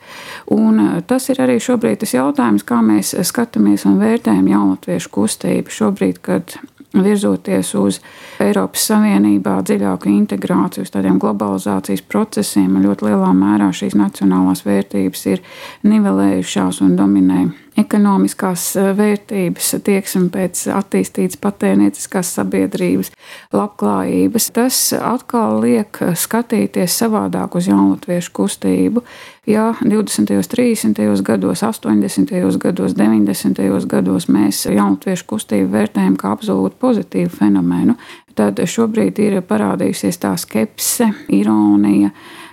Un 0.53 0.77
eh, 0.85 0.99
tas 1.01 1.31
ir 1.33 1.41
arī 1.41 1.57
šobrīd 1.57 2.05
tas 2.05 2.13
jautājums, 2.13 2.61
kā 2.61 2.83
mēs 2.85 3.15
skatāmies 3.25 3.87
un 3.89 3.97
vērtējam 4.05 4.53
jaunatviešu 4.53 5.15
kustību 5.17 5.73
šobrīd, 5.81 6.21
kad 6.21 6.61
virzoties 6.93 7.73
uz 7.79 7.99
Eiropas 8.41 8.85
Savienībā 8.89 9.57
dziļāku 9.63 10.11
integrāciju, 10.11 10.85
uz 10.85 10.93
tādiem 10.93 11.19
globalizācijas 11.21 12.03
procesiem, 12.11 12.79
ļoti 12.83 13.07
lielā 13.07 13.31
mērā 13.37 13.71
šīs 13.75 13.95
nacionālās 13.99 14.65
vērtības 14.67 15.25
ir 15.31 15.43
nivelējušās 15.87 16.81
un 16.85 16.95
dominē 16.99 17.45
ekonomiskās 17.81 18.65
eh, 18.79 18.91
vērtības, 18.97 19.73
tieksme 19.85 20.29
pēc 20.33 20.63
attīstītas 20.77 21.39
patērnieciskās 21.41 22.33
sabiedrības, 22.37 23.11
labklājības. 23.55 24.49
Tas 24.55 24.79
atkal 24.97 25.59
liek 25.63 25.99
skatīties 26.15 26.97
savādāk 27.03 27.57
uz 27.59 27.69
jaunatviešu 27.71 28.33
kustību. 28.39 29.05
Ja 29.49 29.71
20., 29.81 30.29
30. 30.47 31.21
gados, 31.25 31.63
80. 31.65 32.33
gados, 32.61 32.93
90. 32.93 33.85
gados 33.89 34.27
mēs 34.29 34.65
jaunatviešu 34.69 35.25
kustību 35.33 35.71
vērtējam 35.73 36.17
kā 36.21 36.35
absolūti 36.35 36.77
pozitīvu 36.79 37.31
fenomenu, 37.39 37.95
tad 38.37 38.61
šobrīd 38.61 39.19
ir 39.23 39.39
parādījusies 39.47 40.21
tā 40.21 40.35
skepse, 40.39 41.09
ironija, 41.33 42.11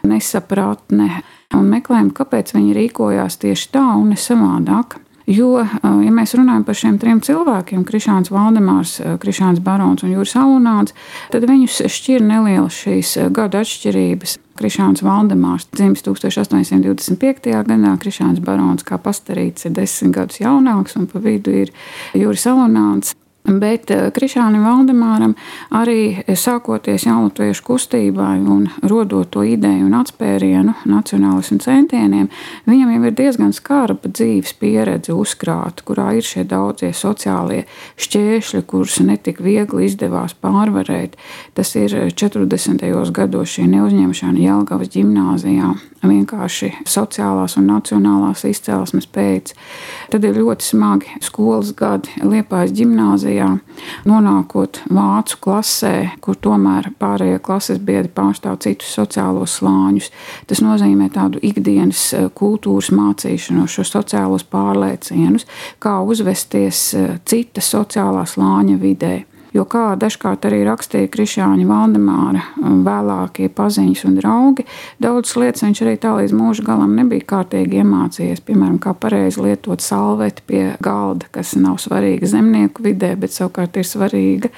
nesapratne 0.08 1.10
un 1.56 1.68
meklējam, 1.68 2.10
kāpēc 2.16 2.54
viņi 2.56 2.76
rīkojās 2.76 3.38
tieši 3.44 3.70
tā 3.74 3.84
un 3.98 4.14
ne 4.14 4.18
savādāk. 4.20 4.98
Jo, 5.28 5.60
ja 5.60 6.12
mēs 6.14 6.32
runājam 6.38 6.62
par 6.64 6.76
šiem 6.78 6.94
trim 7.00 7.18
cilvēkiem, 7.20 7.82
Krišāns 7.84 8.30
Valdemārs, 8.32 8.94
Krišāns 9.20 9.60
Barons 9.60 10.00
un 10.06 10.14
Jūras 10.14 10.32
Alunāns, 10.40 10.94
tad 11.34 11.44
viņus 11.44 11.82
šķir 11.92 12.24
nelielas 12.24 12.78
šīs 12.80 13.12
gadu 13.36 13.60
atšķirības. 13.60 14.38
Krišāns 14.58 15.04
Valdemārs 15.06 15.68
dzimis 15.76 16.02
1825. 16.02 17.52
gadā, 17.68 17.92
Krišāns 18.00 18.40
Barons 18.42 18.82
kā 18.88 18.96
pastarīts 18.98 19.68
ir 19.68 19.76
desmit 19.76 20.16
gadus 20.16 20.40
jaunāks, 20.40 20.96
un 20.98 21.06
pa 21.12 21.20
vidu 21.22 21.52
ir 21.60 21.76
Jūras 22.16 22.48
Alunāns. 22.48 23.12
Bet 23.48 23.90
eh, 23.90 24.08
Krišānam 24.12 24.66
Valdemāram 24.66 25.32
arī 25.72 26.20
sākoties 26.36 27.06
jaunatviešu 27.06 27.64
kustībai 27.64 28.36
un 28.44 28.66
rodot 28.84 29.30
to 29.32 29.44
ideju 29.46 29.86
un 29.86 29.94
atspērienu 29.96 30.74
nacionālismu 30.88 31.56
centieniem, 31.64 32.28
viņam 32.68 32.92
jau 32.92 33.02
ir 33.08 33.16
diezgan 33.16 33.54
skarba 33.56 34.10
dzīves 34.12 34.52
pieredze 34.60 35.16
uzkrāta, 35.16 35.86
kurā 35.88 36.10
ir 36.18 36.28
šie 36.28 36.44
daudzie 36.48 36.92
sociālie 36.92 37.62
šķēršļi, 37.96 38.62
kurus 38.68 38.98
netik 39.06 39.40
viegli 39.40 39.88
izdevās 39.88 40.36
pārvarēt. 40.36 41.16
Tas 41.56 41.72
ir 41.80 41.94
40. 42.12 42.84
gados 43.16 43.56
šī 43.56 43.64
neuzņemšana 43.72 44.44
Jelgavas 44.44 44.92
ģimnāzijā 44.92 45.72
vienkārši 46.02 46.70
sociālās 46.88 47.56
un 47.58 47.68
nacionālās 47.70 48.44
izcelsmes 48.48 49.08
pēc. 49.10 49.54
Tad 50.12 50.24
ir 50.24 50.38
ļoti 50.38 50.66
smagi 50.66 51.18
skolas 51.24 51.72
gadi 51.76 52.12
Liepājas 52.22 52.74
ģimnāzijā, 52.78 53.48
nonākot 54.08 54.82
vācu 54.94 55.40
klasē, 55.44 55.94
kur 56.24 56.38
tomēr 56.38 56.90
pārējie 57.00 57.40
klases 57.44 57.80
biedri 57.82 58.10
pārstāv 58.14 58.60
citus 58.64 58.92
sociālos 58.94 59.58
slāņus. 59.58 60.10
Tas 60.50 60.62
nozīmē 60.64 61.10
tādu 61.14 61.42
ikdienas 61.42 62.04
eh, 62.14 62.28
kultūras 62.34 62.92
mācīšanos, 62.94 63.78
šo 63.78 63.86
sociālos 63.88 64.46
pārliecienus, 64.48 65.48
kā 65.82 65.98
uzvesties 66.02 66.84
eh, 66.94 67.10
citas 67.28 67.72
sociālā 67.74 68.26
slāņa 68.28 68.78
vidē. 68.82 69.16
Jo, 69.56 69.64
kā 69.64 69.94
dažkārt 69.96 70.44
arī 70.44 70.60
rakstīja 70.66 71.08
Krišāņa 71.12 71.64
Valdemāra 71.68 72.42
um, 72.60 72.82
vēlākie 72.84 73.48
paziņas 73.56 74.04
un 74.08 74.18
draugi, 74.18 74.66
daudzas 75.00 75.38
lietas 75.40 75.64
viņš 75.64 75.82
arī 75.84 75.94
tā 76.02 76.12
līdz 76.18 76.34
mūža 76.36 76.64
galam 76.66 76.92
nebija 76.98 77.24
kārtīgi 77.32 77.80
iemācījies. 77.80 78.44
Piemēram, 78.44 78.76
kā 78.82 78.92
pareizi 78.92 79.40
lietot 79.44 79.84
salveti 79.84 80.44
pie 80.48 80.62
galda, 80.84 81.30
kas 81.32 81.54
nav 81.56 81.78
svarīga 81.80 82.28
zemnieku 82.28 82.84
vidē, 82.84 83.14
bet 83.20 83.32
savukārt 83.32 83.80
ir 83.80 83.88
svarīga 83.88 84.52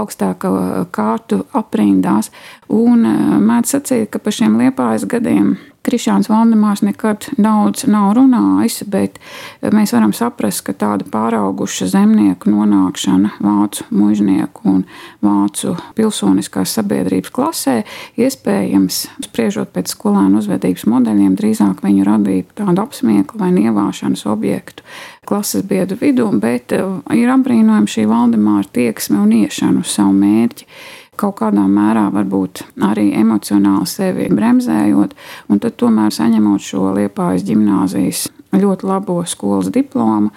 augstāka 0.00 0.86
kārtu 0.94 1.44
aprindās. 1.56 2.32
Un 2.72 3.04
uh, 3.04 3.36
mēdz 3.44 3.76
sacīt, 3.76 4.08
ka 4.10 4.22
pa 4.22 4.32
šiem 4.34 4.56
liepājas 4.62 5.04
gadiem 5.10 5.58
Krišāns 5.86 6.28
Valdemārs 6.28 6.82
nekad 6.84 7.24
daudz 7.40 7.86
nav 7.88 8.10
runājis, 8.18 8.82
bet 8.92 9.16
mēs 9.64 9.94
varam 9.96 10.12
saprast, 10.16 10.60
ka 10.66 10.74
tāda 10.76 11.06
pārauguša 11.08 11.88
zemnieku 11.94 12.52
nonākšana 12.52 13.32
vācu 13.40 13.86
mužnieku 13.88 14.66
un 14.68 14.82
vācu 15.24 15.72
pilsoniskās 15.96 16.76
sabiedrības 16.76 17.32
klasē 17.32 17.78
iespējams, 18.20 19.06
spriežot 19.24 19.72
pēc 19.72 19.94
skolēnu 19.96 20.42
uzvedības 20.42 20.84
modeļiem, 20.90 21.32
drīzāk 21.40 21.80
viņu 21.86 22.04
radīja 22.10 22.48
tādu 22.60 22.84
apsmieklu 22.84 23.40
vai 23.40 23.50
nievāšanas 23.56 24.26
objektu 24.28 24.84
klases 25.30 25.64
biedru 25.64 25.96
vidū, 26.00 26.28
bet 26.42 26.74
ir 26.74 27.32
apbrīnojama 27.32 27.88
šī 27.88 28.04
Valdemāra 28.10 28.68
tieksme 28.68 29.20
un 29.22 29.32
iešana 29.44 29.84
uz 29.84 29.96
savu 29.96 30.12
mērķi 30.16 30.66
kaut 31.20 31.38
kādā 31.42 31.66
mērā 31.68 32.08
varbūt 32.14 32.64
arī 32.86 33.10
emocionāli 33.20 33.88
sevi 33.88 34.28
bremzējot, 34.32 35.16
un 35.50 35.62
tad 35.62 35.76
tomēr 35.80 36.14
saņemot 36.14 36.64
šo 36.64 36.90
liepājas 36.96 37.44
gimnāzijas 37.48 38.28
ļoti 38.56 38.86
labo 38.88 39.20
skolas 39.30 39.70
diplomu 39.70 40.32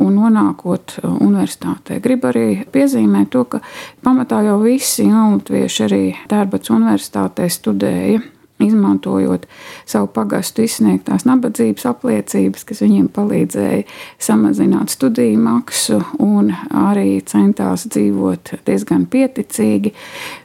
un 0.00 0.16
nonākot 0.16 0.98
universitātē. 1.04 2.00
Gribu 2.04 2.30
arī 2.30 2.46
piezīmēt 2.72 3.32
to, 3.34 3.44
ka 3.44 3.60
pamatā 4.04 4.40
jau 4.46 4.56
visi 4.62 5.08
jaunatvieši 5.10 5.86
arī 5.88 6.02
Tērbats 6.30 6.72
universitātē 6.72 7.50
studēja 7.52 8.22
izmantojot 8.64 9.46
savu 9.86 10.10
pagastu 10.14 10.64
izsniegtās 10.66 11.26
nabadzības 11.28 11.86
apliecības, 11.92 12.66
kas 12.68 12.82
viņiem 12.84 13.08
palīdzēja 13.14 13.86
samazināt 14.22 14.92
studiju 14.94 15.38
maksu 15.42 16.02
un 16.22 16.52
arī 16.74 17.18
centās 17.26 17.86
dzīvot 17.88 18.58
diezgan 18.66 19.06
pieticīgi. 19.10 19.94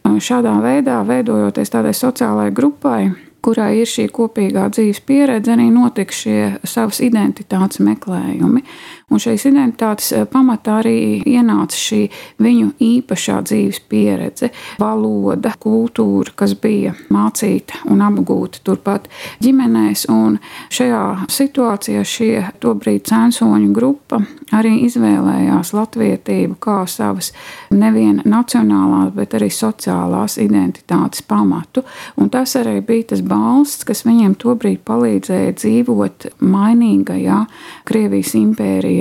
Šādā 0.04 0.56
veidā, 0.64 1.02
veidojoties 1.08 1.74
tādai 1.74 1.94
sociālai 1.98 2.50
grupai, 2.56 3.12
kurai 3.44 3.74
ir 3.82 3.90
šī 3.90 4.08
kopīgā 4.14 4.70
dzīves 4.72 5.02
pieredze, 5.08 5.52
arī 5.54 5.68
notika 5.74 6.16
šie 6.16 6.40
savas 6.68 7.02
identitātes 7.04 7.82
meklējumi. 7.84 8.64
Un 9.12 9.22
šīs 9.22 9.46
identitātes 9.50 10.12
eh, 10.16 10.24
pamatā 10.30 10.80
arī 10.82 10.96
ienāca 11.28 11.78
šī 11.78 12.02
viņu 12.42 12.72
īpašā 12.82 13.42
dzīves 13.46 13.82
pieredze, 13.92 14.50
valoda, 14.82 15.54
kultūra, 15.62 16.34
kas 16.36 16.56
bija 16.60 16.96
mācīta 17.14 17.84
un 17.92 18.02
apgūta 18.06 18.64
turpat 18.66 19.10
ģimenēs. 19.44 20.08
Un 20.14 20.40
šajā 20.74 21.04
situācijā 21.32 22.04
šie 22.08 22.32
tobrīd 22.64 23.06
cēnsoņu 23.10 23.74
grupa 23.76 24.22
arī 24.54 24.74
izvēlējās 24.88 25.74
latvietību 25.76 26.58
kā 26.64 26.80
savas 26.90 27.32
nevien 27.74 28.22
nacionālās, 28.30 29.14
bet 29.16 29.36
arī 29.38 29.50
sociālās 29.54 30.40
identitātes 30.42 31.24
pamatu. 31.28 31.84
Un 32.18 32.32
tas 32.34 32.56
arī 32.60 32.80
bija 32.86 33.12
tas 33.14 33.24
balsts, 33.26 33.86
kas 33.88 34.06
viņiem 34.08 34.38
tobrīd 34.42 34.84
palīdzēja 34.88 35.58
dzīvot 35.60 36.30
mainīgajā 36.42 37.40
Krievijas 37.88 38.34
impērijā, 38.40 38.93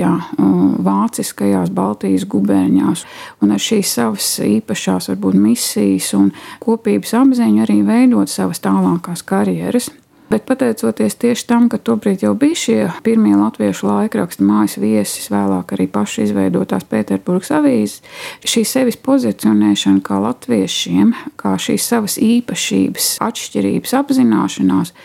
vāciskajās 0.83 1.71
Baltijas 1.73 2.25
gubernijās, 2.29 3.05
un 3.41 3.53
ar 3.55 3.61
šīs 3.61 3.95
savas 3.99 4.29
īpašās, 4.43 5.11
varbūt, 5.13 5.39
misijas 5.39 6.13
un 6.17 6.31
kopības 6.63 7.13
apziņu 7.21 7.65
arī 7.65 7.81
veidot 7.87 8.31
savas 8.31 8.63
tālākās 8.63 9.25
karjeras. 9.27 9.91
Bet 10.33 10.47
pateicoties 10.49 11.13
tieši 11.21 11.43
tam, 11.45 11.67
ka 11.69 11.77
tobrīd 11.77 12.23
jau 12.25 12.31
bija 12.33 12.57
šie 12.57 12.77
pirmie 13.05 13.35
latviešu 13.37 13.85
laikraksta 13.85 14.41
mājas 14.41 14.79
viesis, 14.81 15.27
vēlāk 15.29 15.75
arī 15.75 15.85
paši 15.93 16.23
izveidotās 16.25 16.87
Pēterburgas 16.89 17.51
avīzes, 17.53 17.99
šī 18.41 18.63
sevis 18.65 18.97
pozicionēšana 19.05 20.01
kā 20.01 20.17
latviešiem, 20.23 21.13
kā 21.37 21.53
šīs 21.61 21.85
savas 21.85 22.17
īpašības, 22.17 23.11
atšķirības 23.27 23.93
apzināšanās 23.99 24.95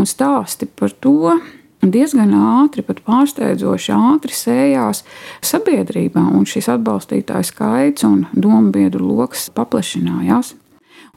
un 0.00 0.08
stāsti 0.08 0.70
par 0.80 0.96
to, 0.96 1.36
diezgan 1.82 2.32
ātri, 2.36 2.84
pat 2.84 3.00
pārsteidzoši 3.06 3.92
ātri 3.96 4.36
sējās 4.36 5.04
sabiedrībā, 5.40 6.22
un 6.36 6.44
šis 6.48 6.68
atbalstītāju 6.76 7.48
skaits 7.48 8.04
un 8.08 8.26
domu 8.36 8.72
biedru 8.74 9.08
lokus 9.08 9.48
paplašinājās. 9.56 10.54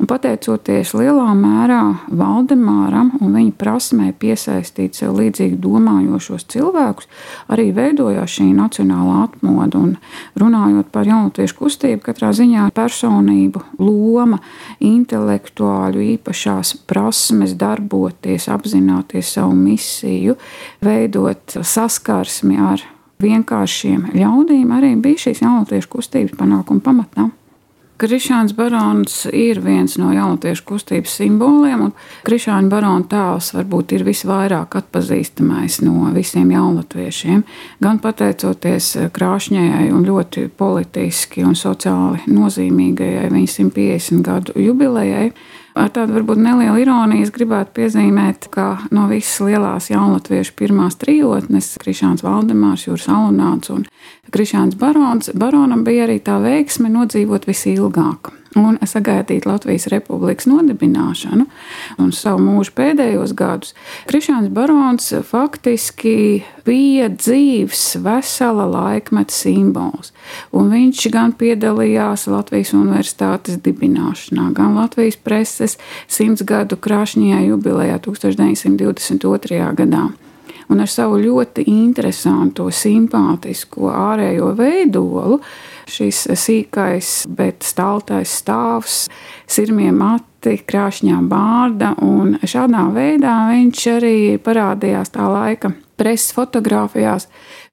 Un 0.01 0.07
pateicoties 0.09 0.95
lielā 0.97 1.27
mērā 1.37 1.81
Valdemāram 2.09 3.11
un 3.21 3.35
viņa 3.37 3.51
prasmē 3.61 4.07
piesaistīt 4.17 4.97
sev 4.97 5.13
līdzīgi 5.19 5.59
domājošos 5.61 6.47
cilvēkus, 6.49 7.09
arī 7.53 7.67
veidojās 7.75 8.39
šī 8.39 8.47
nacionālā 8.57 9.19
atmoda. 9.27 9.77
Un 9.77 9.93
runājot 10.41 10.89
par 10.93 11.05
jaunatiešu 11.09 11.59
kustību, 11.59 12.01
katrā 12.07 12.31
ziņā 12.33 12.71
personību 12.73 13.61
loma, 13.83 14.41
intelektuāļu 14.81 16.07
īpašās 16.15 16.73
prasmes 16.89 17.53
darboties, 17.59 18.49
apzināties 18.49 19.35
savu 19.37 19.53
misiju, 19.59 20.39
veidot 20.81 21.59
saskarsmi 21.61 22.57
ar 22.57 22.81
vienkāršiem 23.23 24.09
ļaudīm, 24.17 24.73
arī 24.73 24.95
bija 24.97 25.27
šīs 25.27 25.45
jaunatiešu 25.45 25.93
kustības 25.95 26.37
panākuma 26.41 26.81
pamatā. 26.83 27.29
Krišāns 28.01 28.55
Barons 28.57 29.27
ir 29.29 29.59
viens 29.61 29.93
no 30.01 30.09
jaunatiešu 30.09 30.63
kustības 30.65 31.13
simboliem, 31.19 31.85
un 31.85 31.91
Krišāna 32.25 32.71
Barona 32.71 33.05
tēls 33.09 33.51
varbūt 33.53 33.93
ir 33.93 34.05
visvairāk 34.07 34.79
atpazīstamais 34.79 35.77
no 35.85 36.09
visiem 36.15 36.49
jaunatviešiem. 36.55 37.43
Gan 37.85 38.01
pateicoties 38.01 38.89
krāšņajai 39.13 39.91
un 39.93 40.07
ļoti 40.09 40.47
politiski 40.57 41.45
un 41.45 41.53
sociāli 41.59 42.33
nozīmīgajai 42.33 43.29
viņa 43.29 43.53
150 43.59 44.25
gadu 44.25 44.57
jubilejai, 44.57 45.29
Ar 45.73 45.89
tādu 45.89 46.13
varbūt 46.19 46.37
nelielu 46.37 46.83
ironiju 46.83 47.31
gribētu 47.33 47.73
piezīmēt, 47.79 48.49
ka 48.53 48.67
no 48.93 49.07
visas 49.09 49.39
lielās 49.41 49.89
jaunatviešu 49.89 50.53
pirmās 50.59 50.99
trijotnes, 51.01 51.71
Krišāns 51.81 52.21
Valdemārs, 52.25 52.85
Jūras 52.85 53.09
Alunāts 53.09 53.73
un 53.73 53.87
Krišāns 54.33 54.77
Barons, 54.77 55.33
Baronam 55.33 55.81
bija 55.87 56.05
arī 56.05 56.19
tā 56.21 56.37
veiksme 56.43 56.93
nodzīvot 56.93 57.49
visilgāk 57.49 58.33
un 58.59 58.77
sagaidīt 58.87 59.47
Latvijas 59.47 59.87
republikas 59.91 60.47
nodibināšanu 60.49 61.45
un 62.01 62.11
savu 62.15 62.41
mūžu 62.43 62.73
pēdējos 62.77 63.33
gadus, 63.37 63.73
Krišāns 64.09 64.51
Barons 64.53 65.11
faktiski 65.27 66.43
bija 66.65 67.09
dzīves, 67.11 67.83
vesela 68.03 68.65
laikmeta 68.69 69.33
simbols. 69.33 70.13
Un 70.55 70.71
viņš 70.73 71.07
gan 71.13 71.35
piedalījās 71.37 72.27
Latvijas 72.31 72.73
universitātes 72.77 73.59
dibināšanā, 73.63 74.49
gan 74.55 74.77
Latvijas 74.79 75.19
preses 75.19 75.77
simts 76.07 76.45
gadu 76.47 76.79
krāšņajā 76.79 77.45
jubilejā 77.49 77.99
1922. 78.05 79.63
gadā 79.79 80.09
un 80.73 80.81
ar 80.81 80.89
savu 80.89 81.19
ļoti 81.21 81.65
interesantu, 81.69 82.69
simpātisko 82.73 83.91
ārējo 83.93 84.53
veidolu 84.57 85.39
šis 85.93 86.25
sīkais, 86.39 87.13
bet 87.29 87.63
staltais 87.65 88.33
stāvs, 88.41 89.07
sirmie 89.49 89.91
mati, 89.95 90.57
krāšņā 90.67 91.21
bārda, 91.29 91.93
un 92.03 92.37
šādā 92.43 92.87
veidā 92.95 93.37
viņš 93.53 93.87
arī 93.93 94.17
parādījās 94.43 95.13
tā 95.13 95.29
laika 95.31 95.71
preses 95.97 96.33
fotografijās, 96.35 97.27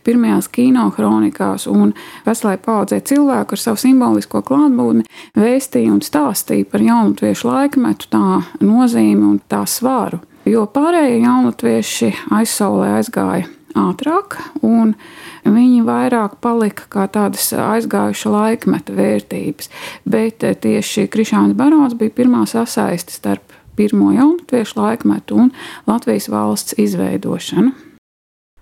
pirmajās 0.05 0.49
kinohronikās, 0.53 1.67
un 1.67 1.95
veselai 2.27 2.57
paudzē 2.63 3.01
cilvēku 3.05 3.57
ar 3.57 3.63
savu 3.65 3.81
simbolisko 3.81 4.43
klātbūtni 4.47 5.07
vēstīja 5.39 5.93
un 5.95 6.03
stāstīja 6.05 6.69
par 6.71 6.85
jaunatviešu 6.85 7.49
laikmetu, 7.49 8.11
tā 8.13 8.43
nozīmi 8.65 9.25
un 9.33 9.41
tā 9.51 9.65
svaru. 9.69 10.23
Jo 10.49 10.65
pārējie 10.73 11.21
jaunatvieši 11.25 12.13
aizsaulē 12.39 12.95
aizgāja 13.01 13.49
ātrāk, 13.79 14.39
un 14.67 14.95
viņi 15.45 15.85
vairāk 15.87 16.39
palika 16.43 16.89
kā 16.93 17.07
tādas 17.13 17.51
aizgājuša 17.53 18.33
laikmeta 18.35 18.97
vērtības. 18.97 19.71
Bet 20.05 20.43
tieši 20.43 21.09
Krišāns 21.13 21.57
Barons 21.59 21.97
bija 21.99 22.15
pirmā 22.23 22.47
sasaiste 22.51 23.15
starp 23.15 23.55
pirmo 23.77 24.13
jaunatviešu 24.13 24.81
laikmetu 24.81 25.39
un 25.45 25.55
Latvijas 25.87 26.29
valsts 26.29 26.77
izveidošanu. 26.79 27.73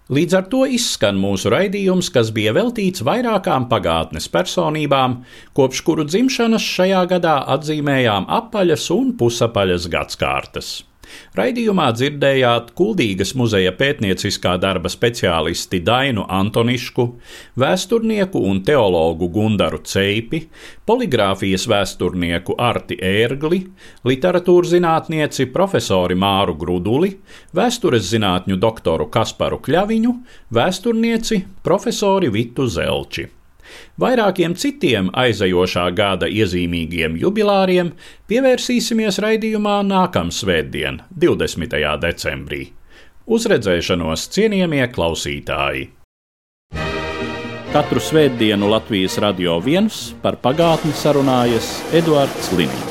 Līdz 0.08 0.34
ar 0.38 0.46
to 0.48 0.62
izskan 0.64 1.18
mūsu 1.20 1.50
raidījums, 1.52 2.08
kas 2.08 2.30
bija 2.32 2.54
veltīts 2.56 3.02
vairākām 3.04 3.66
pagātnes 3.68 4.30
personībām, 4.32 5.18
kopš 5.52 5.82
kuru 5.84 6.06
dzimšanas 6.08 6.64
šajā 6.64 7.02
gadā 7.10 7.36
atzīmējām 7.58 8.24
apaļas 8.38 8.88
un 8.96 9.12
pusapaļas 9.20 9.90
gadsimtas. 9.92 10.87
Raidījumā 11.38 11.88
dzirdējāt 11.96 12.72
Kuldīgas 12.78 13.34
muzeja 13.38 13.72
pētnieciskā 13.78 14.56
darba 14.60 14.90
speciālisti 14.92 15.80
Dainu 15.84 16.26
Antonišku, 16.28 17.06
vēsturnieku 17.60 18.42
un 18.50 18.62
teologu 18.66 19.30
Gundaru 19.32 19.80
Ceipi, 19.86 20.42
poligrāfijas 20.88 21.68
vēsturnieku 21.70 22.58
Arti 22.58 22.98
Ērgli, 22.98 23.62
literatūras 24.08 24.74
zinātnieci 24.74 25.48
profesori 25.54 26.18
Māru 26.18 26.58
Gruduli, 26.58 27.14
vēstures 27.54 28.10
zinātņu 28.12 28.58
doktoru 28.60 29.08
Kasparu 29.12 29.62
Kļaviņu, 29.64 30.14
vēsturnieci 30.54 31.44
profesori 31.64 32.32
Vitu 32.34 32.66
Zelči. 32.66 33.37
Vairākiem 34.00 34.54
citiem 34.58 35.10
aizejošā 35.12 35.88
gada 35.96 36.28
iezīmīgiem 36.30 37.18
jubilāriem 37.20 37.92
pievērsīsimies 38.30 39.20
raidījumā 39.24 39.80
nākamā 39.88 40.34
svētdien, 40.34 41.02
20. 41.18 41.78
decembrī. 42.04 42.64
Uz 43.28 43.44
redzēšanos, 43.50 44.28
cienījamie 44.32 44.86
klausītāji! 44.94 45.88
Katru 47.68 48.00
svētdienu 48.00 48.70
Latvijas 48.72 49.18
radio 49.20 49.58
viens 49.60 50.06
par 50.22 50.40
pagātni 50.40 50.94
sarunājas 50.96 51.74
Eduards 51.92 52.54
Liniņš. 52.56 52.87